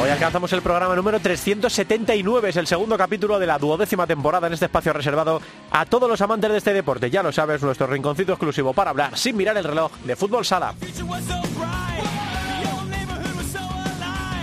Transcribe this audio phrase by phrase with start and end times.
[0.00, 4.54] Hoy alcanzamos el programa número 379, es el segundo capítulo de la duodécima temporada en
[4.54, 5.40] este espacio reservado
[5.70, 7.10] a todos los amantes de este deporte.
[7.10, 10.74] Ya lo sabes, nuestro rinconcito exclusivo para hablar sin mirar el reloj de fútbol sala.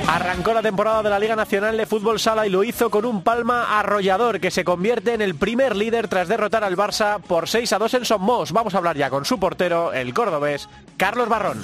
[0.07, 3.21] Arrancó la temporada de la Liga Nacional de Fútbol Sala y lo hizo con un
[3.21, 7.73] palma arrollador que se convierte en el primer líder tras derrotar al Barça por 6
[7.73, 8.51] a 2 en Somos.
[8.51, 11.63] Vamos a hablar ya con su portero, el cordobés, Carlos Barrón.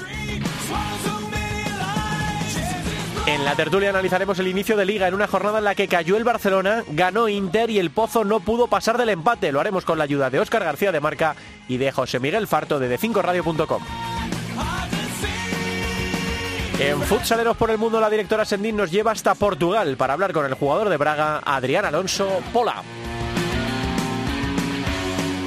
[3.27, 6.15] En la tertulia analizaremos el inicio de liga en una jornada en la que cayó
[6.15, 9.51] el Barcelona, ganó Inter y el Pozo no pudo pasar del empate.
[9.51, 11.35] Lo haremos con la ayuda de Óscar García de Marca
[11.67, 13.81] y de José Miguel Farto de D5Radio.com.
[16.79, 20.45] En Futsaleros por el Mundo, la directora Sendín nos lleva hasta Portugal para hablar con
[20.45, 22.83] el jugador de Braga, Adrián Alonso Pola.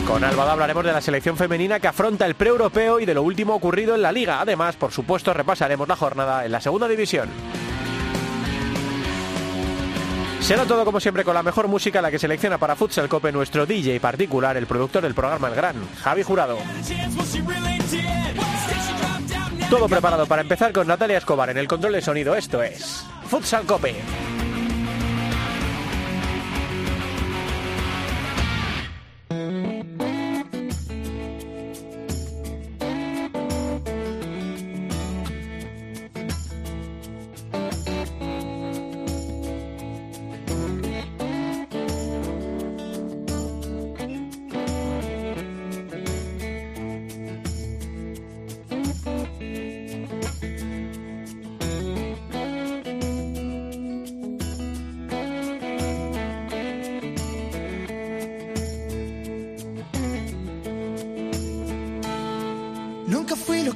[0.09, 3.55] Con Albada hablaremos de la selección femenina que afronta el pre-europeo y de lo último
[3.55, 4.41] ocurrido en la liga.
[4.41, 7.28] Además, por supuesto, repasaremos la jornada en la segunda división.
[10.41, 13.67] Será todo como siempre con la mejor música, la que selecciona para Futsal Cope nuestro
[13.67, 16.56] DJ particular, el productor del programa El Gran, Javi Jurado.
[19.69, 22.34] Todo preparado para empezar con Natalia Escobar en el control de sonido.
[22.34, 23.95] Esto es Futsal Cope.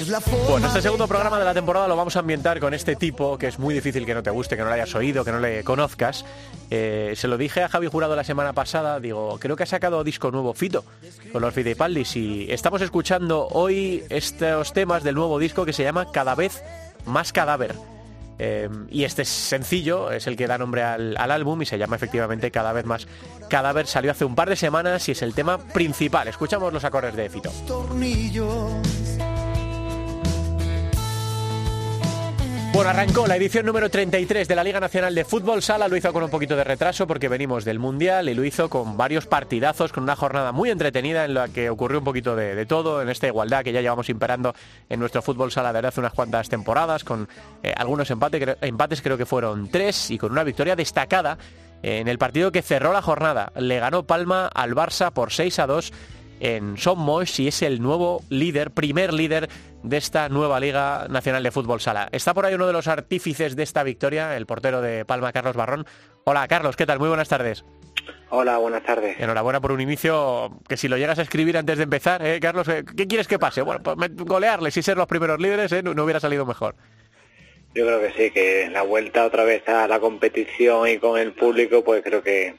[0.00, 2.72] Es la forma Bueno, este segundo programa de la temporada lo vamos a ambientar con
[2.72, 5.26] este tipo que es muy difícil que no te guste, que no lo hayas oído,
[5.26, 6.24] que no le conozcas.
[6.70, 10.02] Eh, se lo dije a Javi Jurado la semana pasada, digo, creo que ha sacado
[10.02, 10.84] disco nuevo Fito
[11.32, 16.10] con los Fidepaldis y estamos escuchando hoy estos temas del nuevo disco que se llama
[16.10, 16.62] Cada vez
[17.04, 17.74] más cadáver.
[18.38, 21.96] Eh, y este sencillo es el que da nombre al, al álbum y se llama
[21.96, 23.06] efectivamente Cada vez más
[23.50, 23.86] cadáver.
[23.86, 26.26] Salió hace un par de semanas y es el tema principal.
[26.26, 27.52] Escuchamos los acordes de Fito.
[27.66, 28.80] tornillos.
[32.72, 35.88] Bueno, arrancó la edición número 33 de la Liga Nacional de Fútbol Sala.
[35.88, 38.96] Lo hizo con un poquito de retraso porque venimos del Mundial y lo hizo con
[38.96, 43.02] varios partidazos, con una jornada muy entretenida en la que ocurrió un poquito de, todo,
[43.02, 44.54] en esta igualdad que ya llevamos imperando
[44.88, 47.28] en nuestro Fútbol Sala desde hace unas cuantas temporadas, con
[47.64, 51.38] eh, algunos empates, creo que fueron tres, y con una victoria destacada
[51.82, 53.52] en el partido que cerró la jornada.
[53.56, 55.92] Le ganó Palma al Barça por 6 a 2
[56.40, 59.48] en Son Moix y es el nuevo líder, primer líder
[59.82, 62.08] de esta nueva Liga Nacional de Fútbol Sala.
[62.12, 65.56] Está por ahí uno de los artífices de esta victoria, el portero de Palma, Carlos
[65.56, 65.86] Barrón.
[66.24, 66.98] Hola, Carlos, ¿qué tal?
[66.98, 67.64] Muy buenas tardes.
[68.30, 69.18] Hola, buenas tardes.
[69.18, 72.68] Enhorabuena por un inicio que si lo llegas a escribir antes de empezar, ¿eh, Carlos,
[72.96, 73.62] ¿qué quieres que pase?
[73.62, 75.82] Bueno, pues golearles y ser los primeros líderes ¿eh?
[75.82, 76.76] no, no hubiera salido mejor.
[77.74, 81.32] Yo creo que sí, que la vuelta otra vez a la competición y con el
[81.32, 82.56] público, pues creo que,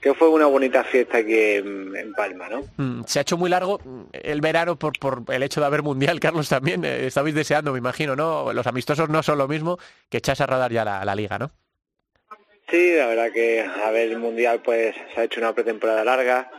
[0.00, 2.62] que fue una bonita fiesta aquí en, en Palma, ¿no?
[2.78, 5.82] Mm, Se ha hecho muy largo mm, el verano por, por el hecho de haber
[5.82, 6.84] mundial, Carlos, también.
[6.86, 8.50] eh, estabais deseando, me imagino, ¿no?
[8.54, 11.50] Los amistosos no son lo mismo que echas a rodar ya la, la liga, ¿no?
[12.70, 16.50] Sí, la verdad que a ver el mundial pues se ha hecho una pretemporada larga,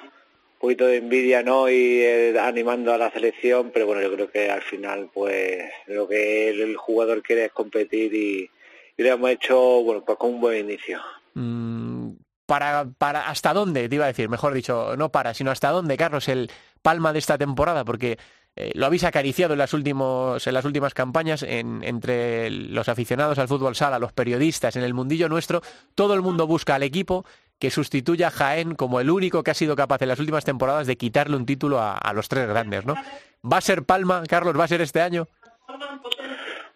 [0.59, 1.69] poquito de envidia, ¿no?
[1.69, 6.07] Y eh, animando a la selección, pero bueno, yo creo que al final pues lo
[6.07, 8.49] que el, jugador quiere es competir y,
[8.97, 10.99] y lo hemos hecho, bueno, pues con un buen inicio.
[11.33, 12.11] Mm,
[12.45, 15.97] para, para hasta dónde, te iba a decir, mejor dicho, no para, sino hasta dónde,
[15.97, 16.49] Carlos, el
[16.81, 18.17] palma de esta temporada, porque
[18.55, 23.47] eh, lo habéis acariciado en las, últimos, en las últimas campañas entre los aficionados al
[23.47, 25.61] fútbol sala, los periodistas, en el mundillo nuestro,
[25.93, 27.23] todo el mundo busca al equipo
[27.59, 30.87] que sustituya a Jaén como el único que ha sido capaz en las últimas temporadas
[30.87, 32.95] de quitarle un título a, los tres grandes, ¿no?
[33.43, 34.57] ¿Va a ser Palma, Carlos?
[34.57, 35.27] ¿Va a ser este año?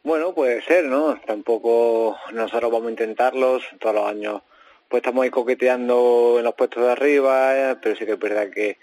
[0.03, 1.19] Bueno, puede ser, ¿no?
[1.25, 4.41] Tampoco nosotros vamos a intentarlos todos los años.
[4.89, 8.49] Pues estamos ahí coqueteando en los puestos de arriba, eh, pero sí que es verdad
[8.49, 8.77] que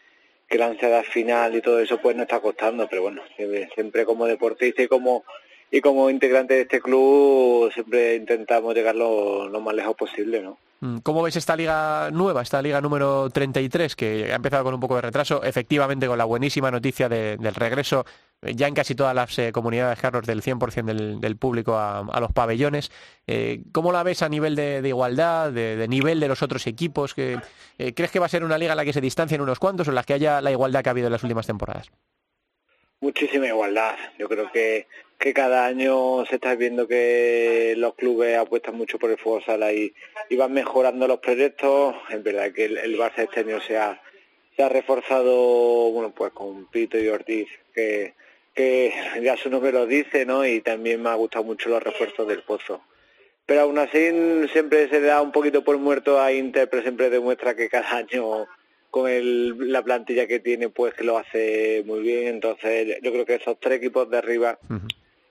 [0.56, 3.22] la ansiedad final y todo eso pues no está costando, pero bueno,
[3.74, 5.24] siempre, como deportista y como
[5.70, 10.56] y como integrante de este club siempre intentamos llegar lo, más lejos posible, ¿no?
[10.80, 14.80] Mm, ¿Cómo veis esta liga nueva, esta liga número 33, que ha empezado con un
[14.80, 18.04] poco de retraso, efectivamente con la buenísima noticia del regreso
[18.42, 22.20] eh, ya en casi todas las eh, comunidades, Carlos, del 100% del, del público a,
[22.20, 22.92] los pabellones.
[23.26, 27.14] Eh, ¿Cómo la ves a nivel de, igualdad, de, nivel de los otros equipos?
[27.14, 27.40] ¿Que,
[27.76, 29.90] ¿Crees que va a ser una liga en la que se distancien unos cuantos o
[29.90, 31.90] en la que haya la igualdad que ha habido en las últimas temporadas?
[33.00, 33.96] Muchísima igualdad.
[34.18, 34.86] Yo creo que,
[35.18, 39.72] que cada año se está viendo que los clubes apuestan mucho por el fútbol sala
[39.72, 39.94] y,
[40.36, 41.94] van mejorando los proyectos.
[42.10, 44.00] Es verdad que el, el Barça este año se ha,
[44.56, 48.14] se ha reforzado bueno pues con Pito y Ortiz, que
[48.58, 48.92] que
[49.22, 50.44] ya su nombre lo dice, ¿no?
[50.44, 52.82] Y también me ha gustado mucho los refuerzos del Pozo.
[53.46, 54.10] Pero aún así
[54.52, 58.48] siempre se da un poquito por muerto a Inter, pero siempre demuestra que cada año
[58.90, 62.28] con el, la plantilla que tiene, pues que lo hace muy bien.
[62.28, 64.58] Entonces yo creo que esos tres equipos de arriba,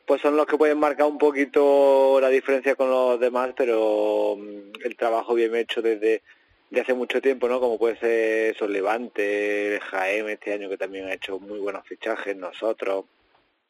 [0.06, 4.86] pues son los que pueden marcar un poquito la diferencia con los demás, pero mm,
[4.86, 6.22] el trabajo bien hecho desde
[6.70, 7.60] de hace mucho tiempo, ¿no?
[7.60, 12.36] Como puede ser Sol Levante, Jaén este año que también ha hecho muy buenos fichajes,
[12.36, 13.06] nosotros.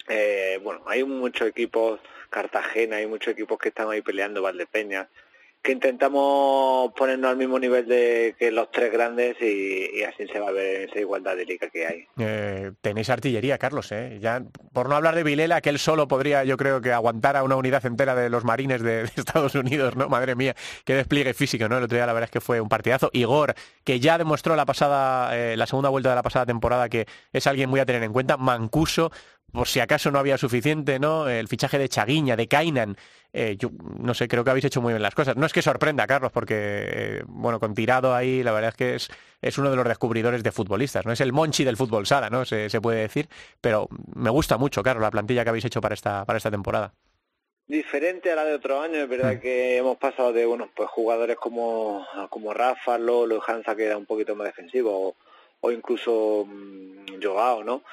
[0.08, 2.00] Eh, bueno, hay muchos equipos,
[2.30, 5.10] Cartagena, hay muchos equipos que están ahí peleando, Valdepeña,
[5.68, 10.48] que intentamos ponernos al mismo nivel de que los tres grandes y, así se va
[10.48, 12.06] a ver esa igualdad de liga que hay.
[12.18, 14.18] Eh, tenéis artillería, Carlos, ¿eh?
[14.22, 14.42] Ya,
[14.72, 17.58] por no hablar de Vilela, que él solo podría, yo creo que aguantar a una
[17.58, 20.08] unidad entera de los marines de, Estados Unidos, ¿no?
[20.08, 20.56] Madre mía,
[20.86, 21.80] qué despliegue físico, ¿no?
[21.80, 23.10] El otro día la verdad es que fue un partidazo.
[23.12, 23.54] Igor,
[23.84, 27.46] que ya demostró la pasada, eh, la segunda vuelta de la pasada temporada que es
[27.46, 28.38] alguien muy a tener en cuenta.
[28.38, 29.12] Mancuso,
[29.52, 31.30] por si acaso no había suficiente, ¿no?
[31.30, 32.98] El fichaje de Chaguiña, de Kainan.
[33.34, 35.36] Eh, yo no sé, creo que habéis hecho muy bien las cosas.
[35.36, 38.96] No es que sorprenda, Carlos, porque, eh, bueno, con tirado ahí, la verdad es que
[38.96, 39.10] es,
[39.42, 41.12] es uno de los descubridores de futbolistas, ¿no?
[41.12, 42.46] Es el Monchi del fútbol sala, ¿no?
[42.46, 43.30] Se, se puede decir.
[43.62, 46.94] Pero me gusta mucho, Carlos, la plantilla que habéis hecho para esta, para esta temporada
[47.68, 49.40] diferente a la de otro año, es verdad mm.
[49.40, 54.06] que hemos pasado de bueno pues jugadores como, como Rafa, Lolo, Hansa que era un
[54.06, 55.16] poquito más defensivo, o
[55.64, 56.88] incluso mmm,
[57.66, 57.84] ¿no?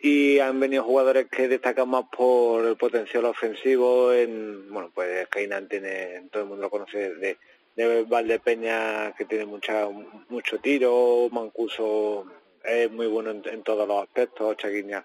[0.00, 5.68] Y han venido jugadores que destacan más por el potencial ofensivo, en, bueno, pues Kainan
[5.68, 7.38] tiene, todo el mundo lo conoce de,
[7.76, 9.88] de Valdepeña, que tiene mucha,
[10.28, 12.26] mucho tiro, Mancuso
[12.62, 15.04] es muy bueno en, todos los aspectos, Chaguiña,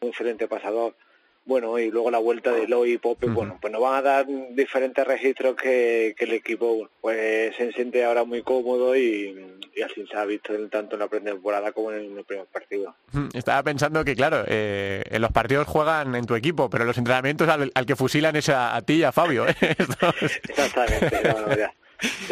[0.00, 0.94] un excelente pasador
[1.46, 4.26] bueno, y luego la vuelta de Loi y Pope, bueno, pues nos van a dar
[4.50, 9.36] diferentes registros que, el equipo pues se siente ahora muy cómodo y,
[9.84, 12.96] así se ha visto tanto en la pretemporada como en el primer partido.
[13.32, 16.98] Estaba pensando que, claro, eh, en los partidos juegan en tu equipo, pero en los
[16.98, 19.46] entrenamientos al, que fusilan es a, ti y a Fabio.
[19.46, 19.54] ¿eh?
[19.60, 21.72] Exactamente, ya,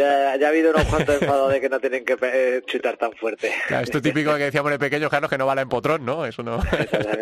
[0.03, 3.53] ha habido unos cuantos enfados de que no tienen que eh, chutar tan fuerte.
[3.69, 6.27] esto es típico que decíamos de pequeños, Carlos, que no vale en potrón, ¿no?
[6.27, 6.59] Eso no,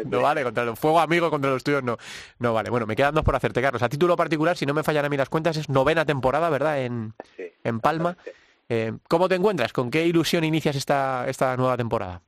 [0.06, 0.42] no vale.
[0.42, 1.98] Contra el fuego amigo contra los tuyos no,
[2.38, 2.70] no vale.
[2.70, 3.82] Bueno, me quedan dos por hacerte, Carlos.
[3.82, 6.82] A título particular, si no me fallan a mí las cuentas, es novena temporada, ¿verdad?
[6.82, 7.14] En,
[7.64, 8.17] en Palma.
[8.69, 9.72] Eh, ¿Cómo te encuentras?
[9.72, 12.22] ¿Con qué ilusión inicias esta, esta nueva temporada?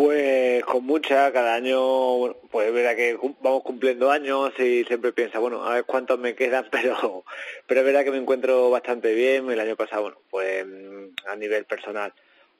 [0.00, 5.40] Pues con mucha, cada año, pues es verdad que vamos cumpliendo años y siempre piensa,
[5.40, 7.22] bueno, a ver cuántos me quedan, pero,
[7.66, 9.50] pero es verdad que me encuentro bastante bien.
[9.50, 10.64] El año pasado, bueno, pues
[11.26, 12.14] a nivel personal,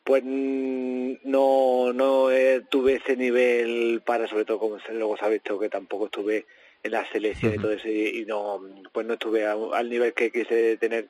[0.05, 2.29] pues no, no
[2.69, 6.45] tuve ese nivel para, sobre todo como luego se ha visto que tampoco estuve
[6.83, 8.61] en la selección y todo eso y, no,
[8.93, 11.09] pues no estuve al nivel que quise tener.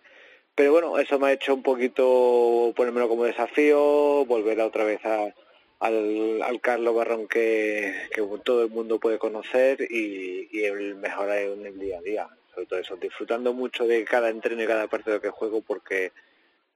[0.54, 5.34] Pero bueno, eso me ha hecho un poquito ponérmelo como desafío, volver otra vez a
[5.80, 11.38] al, al Carlos Barrón que, que, todo el mundo puede conocer y, y el mejorar
[11.38, 12.28] en el día a día.
[12.54, 16.12] Sobre todo eso, disfrutando mucho de cada entreno y cada partido que juego porque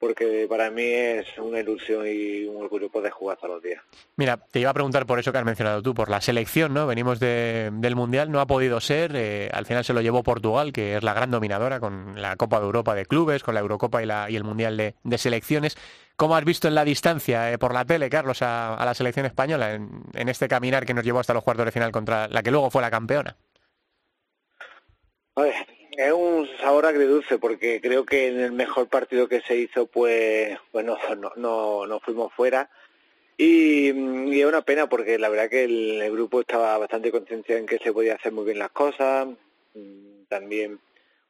[0.05, 3.83] porque para mí es una ilusión y un orgullo poder jugar todos los días.
[4.17, 6.87] Mira, te iba a preguntar por eso que has mencionado tú, por la selección, ¿no?
[6.87, 10.99] Venimos del Mundial, no ha podido ser, eh, al final se lo llevó Portugal, que
[10.99, 14.07] es la gran dominadora con la Copa de Europa de Clubes, con la Eurocopa y,
[14.07, 15.75] la, y el Mundial de, de Selecciones.
[16.17, 19.73] ¿Cómo has visto en la distancia eh, por la tele, Carlos, a, la selección española
[19.73, 22.71] en, este caminar que nos llevó hasta los cuartos de final contra la que luego
[22.71, 23.37] fue la campeona?
[25.97, 30.57] Es un sabor agridulce porque creo que en el mejor partido que se hizo, pues,
[30.73, 30.97] bueno,
[31.37, 32.69] no, no, fuimos fuera
[33.37, 33.89] Y,
[34.41, 37.93] es una pena porque la verdad que el, grupo estaba bastante concienciado en que se
[37.93, 39.29] podía hacer muy bien las cosas.
[39.75, 40.81] Mm, también,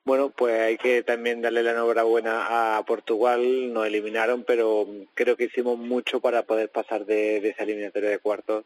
[0.04, 3.72] bueno, pues hay que también darle la enhorabuena a Portugal.
[3.72, 8.18] Nos eliminaron, pero creo que hicimos mucho para poder pasar de, de esa eliminatoria de
[8.18, 8.64] cuartos.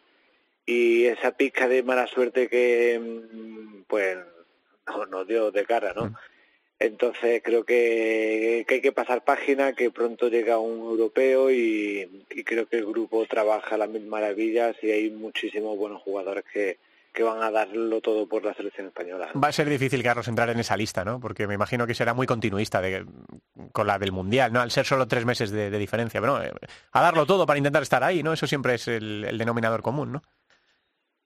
[0.67, 3.85] Y esa pizca de mala suerte que, mm,
[4.95, 6.07] pues, nos dio de cara, ¿no?
[6.07, 6.15] Mm.
[6.81, 12.77] Entonces creo que, hay que pasar página, que pronto llega un europeo y, creo que
[12.77, 16.79] el grupo trabaja a las mil maravillas y hay muchísimos buenos jugadores que,
[17.13, 19.29] que van a darlo todo por la selección española.
[19.43, 21.19] Va a ser difícil, Carlos, entrar en esa lista, ¿no?
[21.19, 23.05] Porque me imagino que será muy continuista de,
[23.73, 24.61] con la del Mundial, ¿no?
[24.61, 26.53] Al ser solo tres meses de, diferencia, pero eh,
[26.93, 28.33] a darlo todo para intentar estar ahí, ¿no?
[28.33, 30.23] Eso siempre es el, denominador común, ¿no?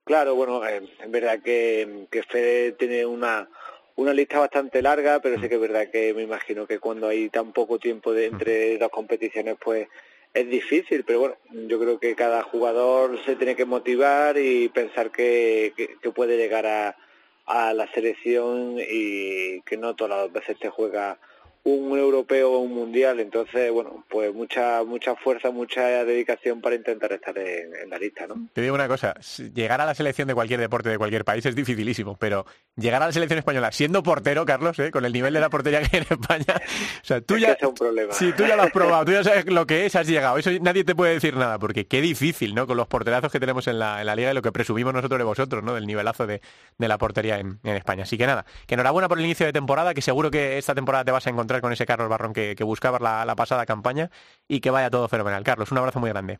[0.05, 3.49] Claro, bueno, eh, es verdad que, que Fede tiene una
[3.97, 5.49] una lista bastante larga, pero sí mm.
[5.49, 8.91] que es verdad que me imagino que cuando hay tan poco tiempo de, entre las
[8.91, 9.89] competiciones, pues
[10.35, 11.37] es difícil, pero bueno,
[11.69, 16.67] yo creo que cada jugador se tiene que motivar y pensar que, que, puede llegar
[16.67, 16.97] a,
[17.45, 21.19] a la selección y que no todas las veces te juega
[21.65, 27.13] un europeo o un mundial, entonces, bueno, pues mucha mucha fuerza, mucha dedicación para intentar
[27.13, 28.49] estar en, la lista, ¿no?
[28.53, 29.15] Te digo una cosa,
[29.55, 33.07] llegar a la selección de cualquier deporte de cualquier país es dificilísimo, pero llegar a
[33.07, 34.91] la selección española siendo portero, Carlos, ¿eh?
[34.91, 36.61] con el nivel de la portería que hay en España,
[37.01, 37.57] o sea, tú ya...
[37.63, 38.13] un problema.
[38.13, 40.51] Sí, tú ya lo has probado, tú ya sabes lo que es, has llegado, eso
[40.61, 42.67] nadie te puede decir nada, porque qué difícil, ¿no?
[42.67, 45.19] Con los porterazos que tenemos en la, en la liga y lo que presumimos nosotros
[45.19, 45.75] de vosotros, ¿no?
[45.75, 46.41] Del nivelazo de,
[46.79, 48.03] de la portería en, en España.
[48.03, 51.05] Así que nada, que enhorabuena por el inicio de temporada, que seguro que esta temporada
[51.05, 54.11] te vas a encontrar con ese Carlos Barrón que, que buscabas la, pasada campaña
[54.49, 55.45] y que vaya todo fenomenal.
[55.45, 56.39] Carlos, un abrazo muy grande.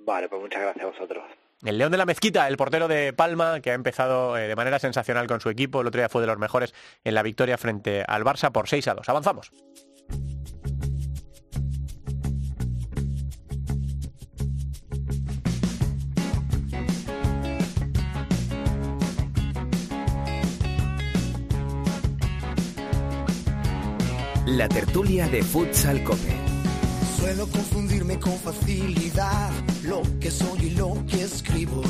[0.00, 1.24] Vale, pues muchas gracias a vosotros.
[1.64, 4.78] El León de la Mezquita, el portero de Palma, que ha empezado eh, de manera
[4.78, 5.80] sensacional con su equipo.
[5.80, 8.88] El otro día fue de los mejores en la victoria frente al Barça por 6
[8.88, 9.08] a 2.
[9.08, 9.50] Avanzamos.
[24.56, 26.36] La tertulia de Futsal Cope.
[27.18, 29.50] Suelo confundirme con facilidad
[29.82, 31.82] lo que soy y lo que escribo.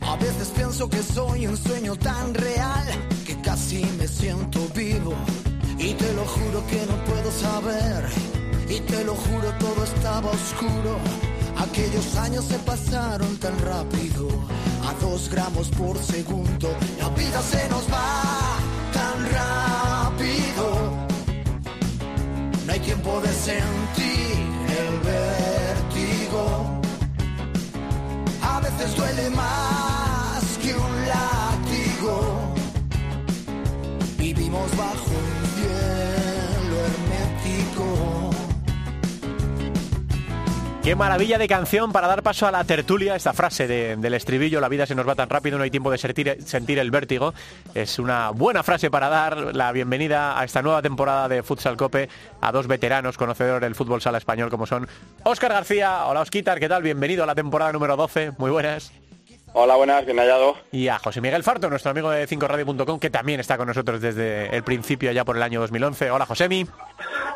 [0.00, 2.86] A veces pienso que soy un sueño tan real
[3.24, 5.14] que casi me siento vivo.
[5.78, 8.04] Y te lo juro que no puedo saber.
[8.68, 10.98] Y te lo juro todo estaba oscuro.
[11.56, 14.26] Aquellos años se pasaron tan rápido,
[14.88, 16.68] a dos gramos por segundo.
[16.98, 18.58] La vida se nos va
[18.92, 19.77] tan rápido
[22.68, 24.36] no hay tiempo de sentir
[24.78, 26.80] el vértigo.
[28.42, 29.77] A veces duele más
[40.88, 43.14] Qué maravilla de canción para dar paso a la tertulia.
[43.14, 45.98] Esta frase del estribillo, la vida se nos va tan rápido, no hay tiempo de
[45.98, 47.34] sentir, sentir, el vértigo.
[47.74, 52.08] Es una buena frase para dar la bienvenida a esta nueva temporada de Futsal Cope
[52.40, 54.88] a dos veteranos conocedores del fútbol sala español como son
[55.24, 56.06] Óscar García.
[56.06, 56.82] Hola Osquitar, ¿qué tal?
[56.82, 58.32] Bienvenido a la temporada número 12.
[58.38, 58.90] Muy buenas.
[59.52, 60.56] Hola, buenas, bien hallado.
[60.72, 64.56] Y a José Miguel Farto, nuestro amigo de 5radio.com, que también está con nosotros desde
[64.56, 66.10] el principio, ya por el año 2011.
[66.10, 66.66] Hola, Josemi.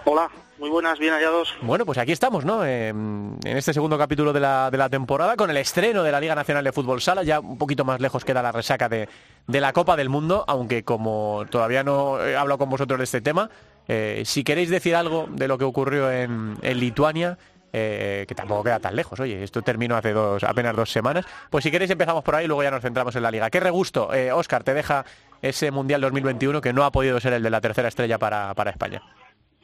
[0.04, 0.28] Hola,
[0.58, 1.54] muy buenas, bien hallados.
[1.62, 2.66] Bueno, pues aquí estamos, ¿no?
[2.66, 6.72] en este segundo capítulo de la, temporada, con el estreno de la Liga Nacional de
[6.72, 7.22] Fútbol Sala.
[7.22, 9.08] Ya un poquito más lejos queda la resaca de,
[9.46, 13.48] la Copa del Mundo, aunque como todavía no he hablado con vosotros de este tema,
[13.86, 17.38] eh, si queréis decir algo de lo que ocurrió en, Lituania,
[17.72, 19.20] eh, que tampoco queda tan lejos.
[19.20, 21.24] Oye, esto terminó hace dos, apenas dos semanas.
[21.48, 23.50] Pues si queréis empezamos por ahí y luego ya nos centramos en la liga.
[23.50, 25.04] Qué regusto, eh, Oscar, te deja
[25.42, 29.00] ese Mundial 2021 que no ha podido ser el de la tercera estrella para España.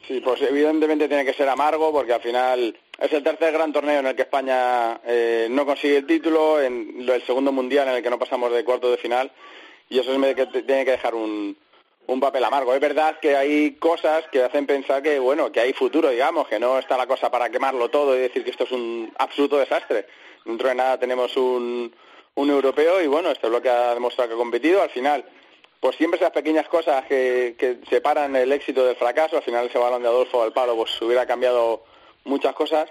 [0.09, 3.99] Sí, pues evidentemente tiene que ser amargo porque al final es el tercer gran torneo
[3.99, 8.01] en el que España eh, no consigue el título, en el segundo mundial en el
[8.01, 9.31] que no pasamos de cuarto de final
[9.87, 10.11] y eso
[10.65, 11.55] tiene que dejar un,
[12.07, 12.73] un papel amargo.
[12.73, 16.57] Es verdad que hay cosas que hacen pensar que, bueno, que hay futuro, digamos, que
[16.57, 20.07] no está la cosa para quemarlo todo y decir que esto es un absoluto desastre.
[20.43, 21.93] Dentro de nada tenemos un,
[22.33, 24.81] un europeo y, bueno, esto es lo que ha demostrado que ha competido.
[24.81, 25.23] Al final,
[25.79, 29.77] pues siempre esas pequeñas cosas que, que separan el éxito del fracaso, al final ese
[29.77, 31.83] balón de Adolfo al palo pues hubiera cambiado
[32.25, 32.89] muchas cosas,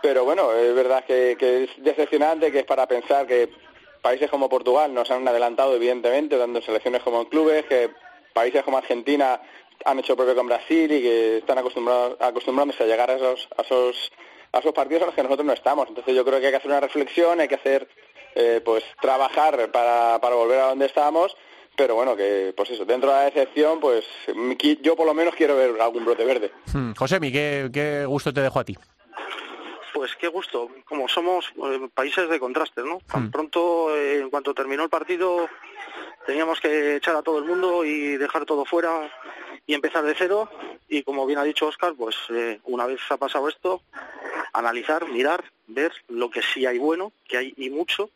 [0.00, 3.48] pero bueno, es verdad que, es decepcionante, que es para pensar que
[4.02, 7.90] países como Portugal nos han adelantado evidentemente, tanto en selecciones como en clubes, que
[8.32, 9.40] países como Argentina
[9.84, 13.62] han hecho propio con Brasil y que están acostumbrados, acostumbrándose a llegar a esos, a
[13.62, 14.12] esos,
[14.52, 15.88] a esos partidos a los que nosotros no estamos.
[15.88, 17.88] Entonces yo creo que hay que hacer una reflexión, hay que hacer,
[18.34, 21.36] eh, pues trabajar para, para volver a donde estábamos
[21.78, 24.04] pero bueno, que pues eso, dentro de la decepción, pues
[24.82, 26.50] yo por lo menos quiero ver algún brote verde.
[26.74, 26.92] Hmm.
[26.92, 28.76] José, ¿qué, ¿qué gusto te dejo a ti?
[29.94, 30.68] pues qué gusto.
[30.84, 33.00] Como somos eh, países de contrastes, ¿no?
[33.10, 33.30] Tan hmm.
[33.32, 35.48] pronto, eh, en cuanto terminó el partido,
[36.24, 39.10] teníamos que echar a todo el mundo y dejar todo fuera
[39.66, 40.48] y empezar de cero.
[40.88, 43.82] Y como bien ha dicho Oscar, pues eh, una vez ha pasado esto,
[44.52, 48.10] analizar, mirar, ver lo que sí hay bueno, que hay y mucho,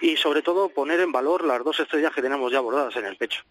[0.00, 3.16] y sobre todo poner en valor las dos estrellas que tenemos ya bordadas en el
[3.16, 3.42] pecho.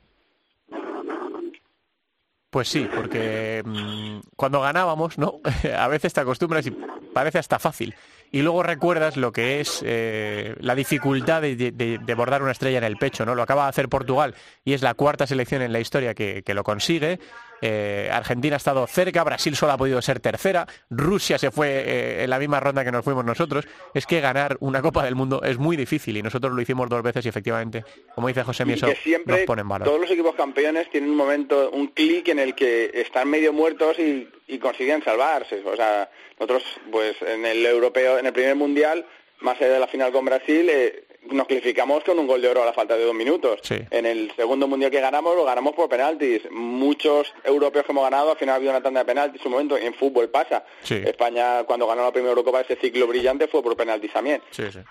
[2.50, 5.42] Pues sí, porque mm, cuando ganábamos, ¿no?
[5.78, 7.94] A veces te acostumbras y parece hasta fácil.
[8.32, 12.98] Y luego recuerdas lo que es eh, la dificultad de, bordar una estrella en el
[12.98, 13.36] pecho, ¿no?
[13.36, 16.64] Lo acaba de hacer Portugal y es la cuarta selección en la historia que lo
[16.64, 17.20] consigue.
[17.62, 22.24] Eh, Argentina ha estado cerca, Brasil solo ha podido ser tercera, Rusia se fue eh,
[22.24, 23.68] en la misma ronda que nos fuimos nosotros.
[23.94, 27.02] Es que ganar una Copa del Mundo es muy difícil y nosotros lo hicimos dos
[27.02, 28.88] veces y efectivamente, como dice José Mieso,
[29.26, 29.88] nos ponen valor.
[29.88, 33.98] Todos los equipos campeones tienen un momento, un clic en el que están medio muertos
[34.00, 35.62] y, y consiguen salvarse.
[35.66, 39.06] O sea, nosotros, pues en el europeo, en el primer mundial,
[39.40, 42.64] más allá de la final con Brasil, eh, nos clasificamos con un gol de oro
[42.64, 43.60] a la falta de dos minutos.
[43.70, 46.50] En el segundo mundial que ganamos lo ganamos por penaltis.
[46.52, 49.42] Muchos europeos que hemos ganado al final ha habido una tanda de penaltis.
[49.42, 50.64] En un momento en fútbol pasa.
[50.90, 54.42] España cuando ganó la primera Eurocopa ese ciclo brillante fue por penaltis también.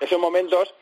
[0.01, 0.75] Esos momentos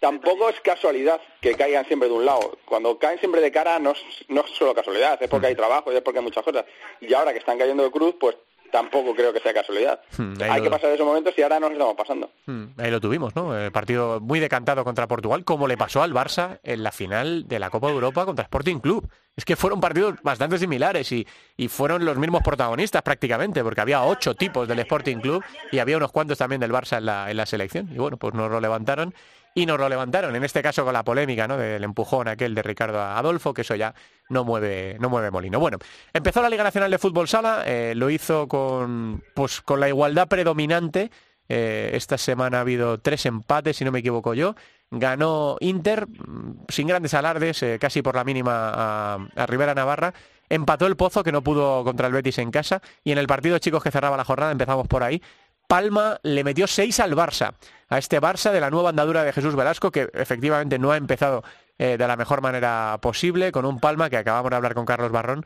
[0.00, 2.58] tampoco es casualidad que caigan siempre de un lado.
[2.64, 3.98] Cuando caen siempre de cara no es,
[4.28, 5.50] no es solo casualidad, es porque mm.
[5.50, 6.64] hay trabajo y es porque hay muchas cosas.
[7.00, 8.36] Y ahora que están cayendo de cruz, pues
[8.70, 10.00] tampoco creo que sea casualidad.
[10.18, 12.30] Hmm, Hay que pasar esos momentos y ahora nos estamos pasando.
[12.46, 13.56] Hmm, ahí lo tuvimos, ¿no?
[13.56, 17.58] El partido muy decantado contra Portugal, como le pasó al Barça en la final de
[17.58, 19.08] la Copa de Europa contra Sporting Club.
[19.36, 21.26] Es que fueron partidos bastante similares y,
[21.56, 25.96] y fueron los mismos protagonistas prácticamente, porque había ocho tipos del Sporting Club y había
[25.98, 27.88] unos cuantos también del Barça en la, en la selección.
[27.92, 29.14] Y bueno, pues nos lo levantaron
[29.56, 31.56] y nos lo levantaron, en este caso con la polémica ¿no?
[31.56, 33.94] del empujón aquel de Ricardo Adolfo, que eso ya
[34.28, 35.58] no mueve, no mueve molino.
[35.58, 35.78] Bueno,
[36.12, 40.28] empezó la Liga Nacional de Fútbol Sala, eh, lo hizo con, pues, con la igualdad
[40.28, 41.10] predominante.
[41.48, 44.56] Eh, esta semana ha habido tres empates, si no me equivoco yo.
[44.90, 50.12] Ganó Inter, mm, sin grandes alardes, eh, casi por la mínima a, a Rivera Navarra.
[50.50, 52.82] Empató el Pozo, que no pudo contra el Betis en casa.
[53.04, 55.22] Y en el partido, chicos, que cerraba la jornada, empezamos por ahí.
[55.66, 57.54] Palma le metió seis al Barça,
[57.88, 61.42] a este Barça de la nueva andadura de Jesús Velasco, que efectivamente no ha empezado
[61.78, 65.12] eh, de la mejor manera posible, con un Palma que acabamos de hablar con Carlos
[65.12, 65.44] Barrón,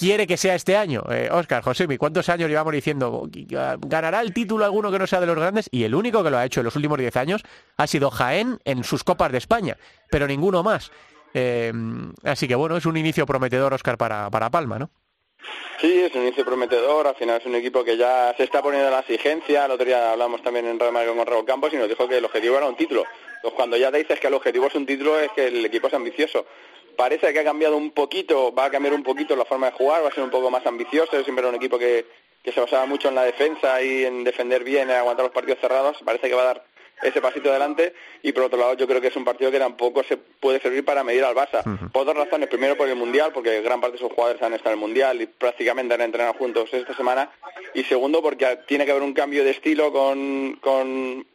[0.00, 1.02] quiere que sea este año.
[1.30, 3.28] Oscar, eh, José, ¿cuántos años llevamos diciendo
[3.80, 5.68] ganará el título alguno que no sea de los grandes?
[5.70, 7.42] Y el único que lo ha hecho en los últimos diez años
[7.76, 9.76] ha sido Jaén en sus Copas de España,
[10.10, 10.90] pero ninguno más.
[11.34, 11.72] Eh,
[12.24, 14.90] así que bueno, es un inicio prometedor, Oscar, para, para Palma, ¿no?
[15.80, 18.90] Sí, es un inicio prometedor, al final es un equipo que ya se está poniendo
[18.90, 21.88] la exigencia, el otro día hablamos también en Real Madrid con Raúl Campos y nos
[21.88, 23.04] dijo que el objetivo era un título.
[23.56, 25.94] Cuando ya te dices que el objetivo es un título es que el equipo es
[25.94, 26.44] ambicioso.
[26.96, 30.04] Parece que ha cambiado un poquito, va a cambiar un poquito la forma de jugar,
[30.04, 32.04] va a ser un poco más ambicioso, siempre era un equipo que,
[32.42, 35.60] que se basaba mucho en la defensa y en defender bien, en aguantar los partidos
[35.60, 36.64] cerrados, parece que va a dar
[37.02, 37.94] ese pasito adelante.
[38.22, 40.84] Y por otro lado yo creo que es un partido que tampoco se puede servir
[40.84, 41.62] para medir al Barça.
[41.90, 44.70] Por dos razones, primero por el Mundial, porque gran parte de sus jugadores han estado
[44.70, 47.30] en el Mundial y prácticamente han entrenado juntos esta semana.
[47.74, 51.26] Y segundo porque tiene que haber un cambio de estilo con, con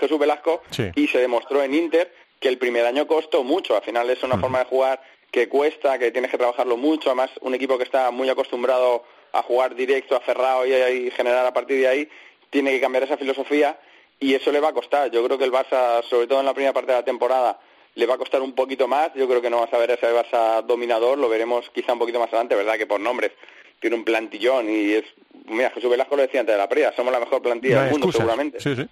[0.00, 0.62] Jesús Velasco.
[0.94, 4.38] Y se demostró en Inter que el primer año costó mucho, al final es una
[4.38, 5.00] forma de jugar
[5.30, 9.42] que cuesta, que tienes que trabajarlo mucho, además un equipo que está muy acostumbrado a
[9.42, 12.08] jugar directo, aferrado y, y generar a partir de ahí,
[12.50, 13.78] tiene que cambiar esa filosofía
[14.24, 15.10] y eso le va a costar.
[15.10, 17.60] Yo creo que el Barça, sobre todo en la primera parte de la temporada,
[17.94, 19.12] le va a costar un poquito más.
[19.14, 22.18] Yo creo que no vas a ver ese Barça dominador, lo veremos quizá un poquito
[22.18, 22.78] más adelante, ¿verdad?
[22.78, 23.32] Que por nombres
[23.80, 25.04] tiene un plantillón y es.
[25.44, 28.10] Mira, Jesús Velasco lo decía antes de la previa, somos la mejor plantilla del mundo,
[28.10, 28.60] seguramente.
[28.60, 28.86] Sí, sí.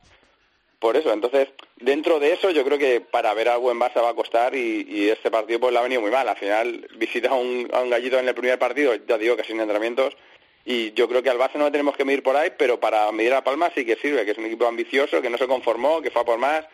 [0.78, 4.10] Por eso, entonces, dentro de eso, yo creo que para ver algo en Barça va
[4.10, 6.28] a costar y, este partido pues le ha venido muy mal.
[6.28, 9.44] Al final, visita a un, a un gallito en el primer partido, ya digo que
[9.44, 10.14] sin entrenamientos,
[10.64, 13.10] y yo creo que al Barça no lo tenemos que medir por ahí, pero para
[13.12, 16.00] medir a Palma sí que sirve, que es un equipo ambicioso, que no se conformó,
[16.00, 16.64] que fue a por más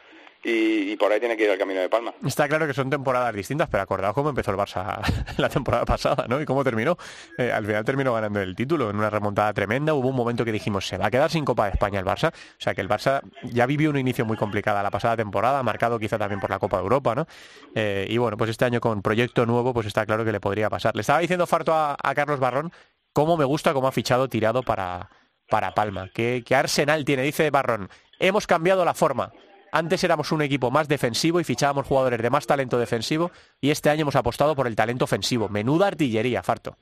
[0.45, 2.15] y, por ahí tiene que ir el camino de Palma.
[2.25, 5.01] Está claro que son temporadas distintas, pero acordaos cómo empezó el Barça
[5.37, 6.41] la temporada pasada, ¿no?
[6.41, 6.97] Y cómo terminó.
[7.37, 9.95] Eh, al final terminó ganando el título en una remontada tremenda.
[9.95, 12.33] Hubo un momento que dijimos, se va a quedar sin Copa de España el Barça.
[12.33, 15.99] O sea que el Barça ya vivió un inicio muy complicado la pasada temporada, marcado
[15.99, 17.27] quizá también por la Copa de Europa, ¿no?
[17.75, 20.71] Eh, y bueno, pues este año con proyecto nuevo, pues está claro que le podría
[20.71, 20.95] pasar.
[20.95, 22.73] Le estaba diciendo Farto a Carlos Barrón
[23.19, 25.11] cómo me gusta cómo ha fichado tirado para,
[25.51, 26.09] para Palma.
[26.15, 27.25] ¿Qué, arsenal tiene?
[27.25, 27.91] Dice Barrón.
[28.21, 29.33] Hemos cambiado la forma.
[29.73, 33.91] Antes éramos un equipo más defensivo y fichábamos jugadores de más talento defensivo y este
[33.91, 35.49] año hemos apostado por el talento ofensivo.
[35.49, 36.77] Menuda artillería, Farto.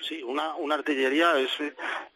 [0.00, 1.52] Sí, una, una artillería es,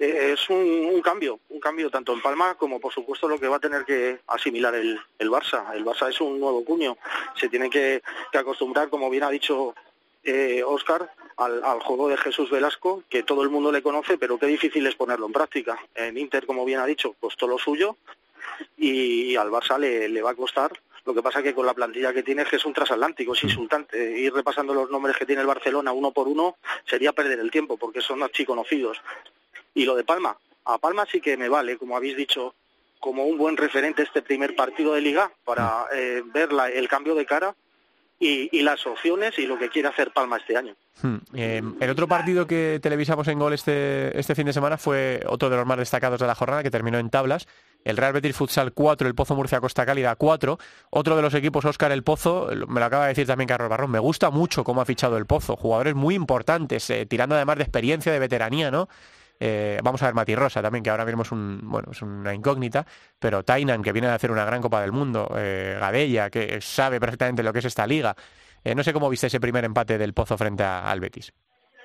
[0.00, 3.60] es un, cambio, un cambio tanto en Palma como por supuesto lo que va a
[3.60, 5.72] tener que asimilar el, el Barça.
[5.76, 6.96] El Barça es un nuevo cuño,
[7.36, 8.02] se tiene que,
[8.36, 9.76] acostumbrar, como bien ha dicho
[10.24, 14.38] eh, Oscar, al, al, juego de Jesús Velasco, que todo el mundo le conoce, pero
[14.38, 15.78] qué difícil es ponerlo en práctica.
[15.94, 17.96] En Inter, como bien ha dicho, costó lo suyo
[18.76, 20.72] y al Barça le, le va a costar.
[21.04, 24.20] Lo que pasa que con la plantilla que tiene que es un transatlántico, es insultante.
[24.20, 27.76] Ir repasando los nombres que tiene el Barcelona uno por uno sería perder el tiempo,
[27.76, 29.00] porque son archiconocidos.
[29.74, 32.54] Y lo de Palma, a Palma sí que me vale, como habéis dicho,
[33.00, 37.16] como un buen referente este primer partido de liga para eh, ver la, el cambio
[37.16, 37.56] de cara
[38.22, 40.74] y, las opciones y lo que quiere hacer Palma este año.
[41.02, 41.16] Hmm.
[41.34, 45.50] Eh, el otro partido que televisamos en gol este, este fin de semana fue otro
[45.50, 47.48] de los más destacados de la jornada que terminó en tablas.
[47.84, 50.56] El Real Betis Futsal 4, el Pozo Murcia Costa Cálida 4.
[50.90, 53.90] Otro de los equipos, Óscar El Pozo, me lo acaba de decir también Carlos Barrón,
[53.90, 55.56] me gusta mucho cómo ha fichado el Pozo.
[55.56, 58.88] Jugadores muy importantes, eh, tirando además de experiencia, de veteranía, ¿no?
[59.44, 62.32] Eh, vamos a ver Mati Rosa también, que ahora mismo es, un, bueno, es una
[62.32, 62.86] incógnita,
[63.18, 67.00] pero Tainan, que viene a hacer una gran Copa del Mundo, eh, Gadella, que sabe
[67.00, 68.14] perfectamente lo que es esta liga.
[68.62, 71.32] Eh, no sé cómo viste ese primer empate del Pozo frente a, al Betis.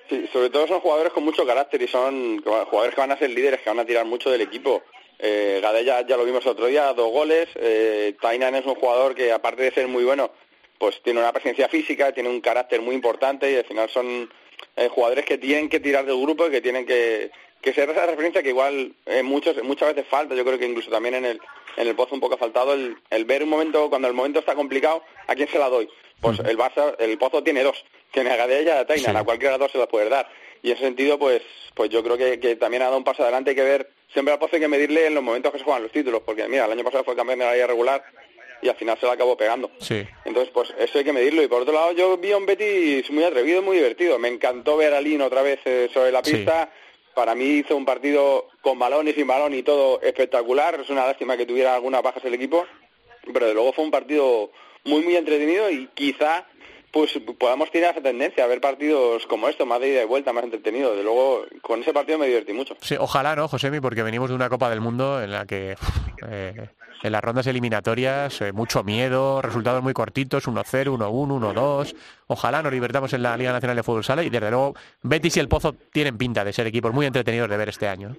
[0.07, 3.31] Sí, sobre todo son jugadores con mucho carácter y son jugadores que van a ser
[3.31, 4.83] líderes, que van a tirar mucho del equipo.
[5.17, 7.49] Eh, Gadella ya lo vimos otro día, dos goles.
[7.55, 10.29] Eh, Tainan es un jugador que aparte de ser muy bueno,
[10.77, 14.29] pues tiene una presencia física, tiene un carácter muy importante y al final son
[14.75, 17.31] eh, jugadores que tienen que tirar del grupo y que tienen que,
[17.67, 20.35] que ser esa referencia que igual eh, muchos, muchas veces falta.
[20.35, 21.41] Yo creo que incluso también en el,
[21.75, 24.39] en el Pozo un poco ha faltado el, el ver un momento, cuando el momento
[24.39, 25.89] está complicado, ¿a quién se la doy?
[26.21, 29.17] Pues el Barça, el Pozo tiene dos, tiene a Gadella y a Tainan, sí.
[29.17, 30.27] a cualquiera de los dos se las puede dar.
[30.63, 31.41] Y en ese sentido, pues,
[31.75, 34.33] pues yo creo que, que también ha dado un paso adelante, hay que ver, siempre
[34.33, 36.65] al Pozo hay que medirle en los momentos que se juegan los títulos, porque mira,
[36.65, 38.03] el año pasado fue campeón de la liga regular
[38.61, 39.69] y al final se la acabó pegando.
[39.79, 40.03] Sí.
[40.25, 41.43] Entonces, pues eso hay que medirlo.
[41.43, 44.17] Y por otro lado, yo vi a un Betis muy atrevido, muy divertido.
[44.17, 46.71] Me encantó ver a Lino otra vez eh, sobre la pista.
[46.71, 46.86] Sí.
[47.17, 50.79] Para mí hizo un partido con balón y sin balón y todo espectacular.
[50.79, 52.63] Es una lástima que tuviera algunas bajas el equipo,
[53.33, 54.51] pero de luego fue un partido
[54.83, 56.45] muy, muy entretenido y quizá
[56.91, 60.31] pues podamos tirar esa tendencia a ver partidos como esto, más de ida y vuelta,
[60.31, 60.95] más entretenido.
[60.95, 62.77] De luego, con ese partido me divertí mucho.
[62.81, 63.79] Sí, ojalá, ¿no, Josemi?
[63.79, 65.75] Porque venimos de una Copa del Mundo en la que
[66.29, 66.69] eh,
[67.03, 71.95] en las rondas eliminatorias eh, mucho miedo, resultados muy cortitos, 1-0, 1-1, 1-2.
[72.27, 75.39] Ojalá nos libertamos en la Liga Nacional de Fútbol Sala y desde luego Betis y
[75.39, 78.15] el Pozo tienen pinta de ser equipos muy entretenidos de ver este año.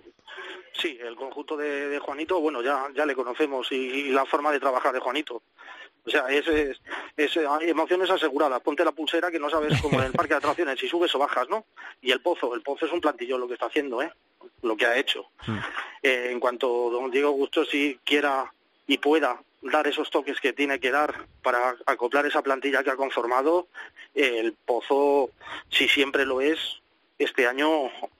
[0.73, 4.53] Sí, el conjunto de, de Juanito, bueno, ya, ya le conocemos y, y la forma
[4.53, 5.43] de trabajar de Juanito.
[6.09, 8.63] O sea, es, es, emociones aseguradas.
[8.63, 11.19] Ponte la pulsera que no sabes como en el parque de atracciones, si subes o
[11.19, 11.67] bajas, ¿no?
[12.01, 14.11] Y el Pozo, el Pozo es un plantillo lo que está haciendo, ¿eh?
[14.63, 15.27] Lo que ha hecho.
[15.47, 15.59] Mm.
[16.03, 18.51] Eh, en cuanto don Diego Gusto si quiera
[18.89, 22.97] y pueda dar esos toques que tiene que dar para acoplar esa plantilla que ha
[22.97, 23.69] conformado,
[24.15, 25.31] el Pozo,
[25.71, 26.59] si siempre lo es,
[27.19, 27.69] este año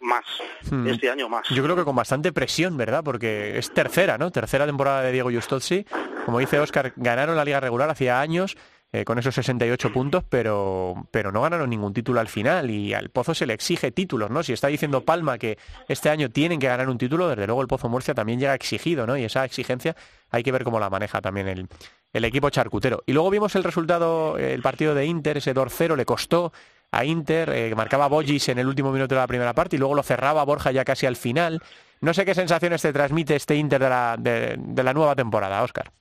[0.01, 0.25] más,
[0.71, 0.89] hmm.
[0.89, 1.49] este año más.
[1.49, 3.03] Yo creo que con bastante presión, ¿verdad?
[3.05, 4.31] Porque es tercera, ¿no?
[4.31, 5.87] Tercera temporada de Diego Justozzi.
[6.25, 8.57] Como dice Oscar, ganaron la liga regular hacía años
[8.91, 13.11] eh, con esos 68 puntos, pero, pero no ganaron ningún título al final y al
[13.11, 14.43] Pozo se le exige títulos, ¿no?
[14.43, 17.69] Si está diciendo Palma que este año tienen que ganar un título, desde luego el
[17.69, 19.17] Pozo Murcia también llega exigido, ¿no?
[19.19, 19.95] Y esa exigencia
[20.31, 21.69] hay que ver cómo la maneja también el,
[22.15, 23.03] el equipo charcutero.
[23.05, 26.53] Y luego vimos el resultado, el partido de Inter, ese 2-0 le costó
[26.91, 29.95] a Inter, eh, marcaba Bollis en el último minuto de la primera parte y luego
[29.95, 31.63] lo cerraba Borja ya casi al final.
[32.01, 35.63] No sé qué sensaciones te transmite este Inter de la, de, de la nueva temporada,
[35.63, 35.93] Óscar.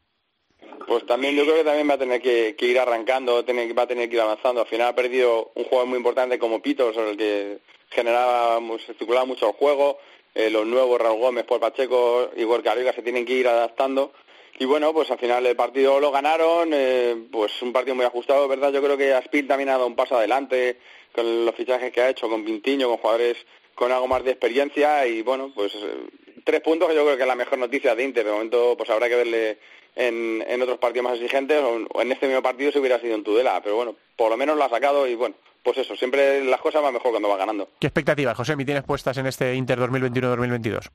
[0.87, 3.39] Pues también yo creo que también va a tener que, que ir arrancando, va
[3.83, 4.61] a tener que ir avanzando.
[4.61, 7.57] Al final ha perdido un jugador muy importante como Pito, sobre el que
[7.89, 8.57] generaba,
[8.97, 9.97] circulaba mucho el juego.
[10.33, 14.13] Eh, los nuevos, Raúl Gómez, por Pacheco y Gorka Arriba se tienen que ir adaptando.
[14.59, 18.47] Y bueno, pues al final el partido lo ganaron, eh, pues un partido muy ajustado,
[18.47, 18.71] ¿verdad?
[18.71, 20.79] Yo creo que Aspil también ha dado un paso adelante
[21.13, 23.37] con los fichajes que ha hecho, con Pintiño, con jugadores
[23.75, 26.07] con algo más de experiencia y bueno, pues eh,
[26.43, 28.25] tres puntos que yo creo que es la mejor noticia de Inter.
[28.25, 29.57] De momento, pues habrá que verle
[29.97, 33.15] en, en otros partidos más exigentes o, o, en este mismo partido si hubiera sido
[33.15, 36.43] en Tudela, pero bueno, por lo menos lo ha sacado y bueno, pues eso, siempre
[36.45, 37.67] las cosas van mejor cuando va ganando.
[37.79, 40.89] ¿Qué expectativas, José, me tienes puestas en este Inter 2021-2022?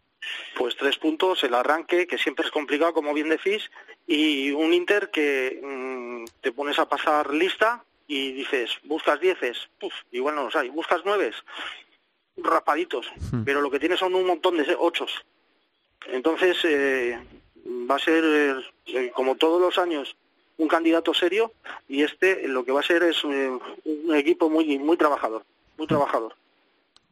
[0.57, 3.71] Pues tres puntos, el arranque, que siempre es complicado, como bien decís,
[4.07, 9.93] y un Inter que mmm, te pones a pasar lista y dices, buscas dieces, puf,
[10.11, 11.37] igual no los hay, buscas nueves,
[12.37, 13.43] rapaditos, hmm.
[13.45, 15.25] pero lo que tienes son un montón de ochos.
[16.07, 17.19] Entonces, eh,
[17.65, 18.25] va a ser,
[18.87, 20.17] eh, como todos los años,
[20.59, 21.53] un candidato serio
[21.89, 25.43] y este lo que va a ser es un, un equipo muy muy trabajador,
[25.79, 26.35] muy trabajador.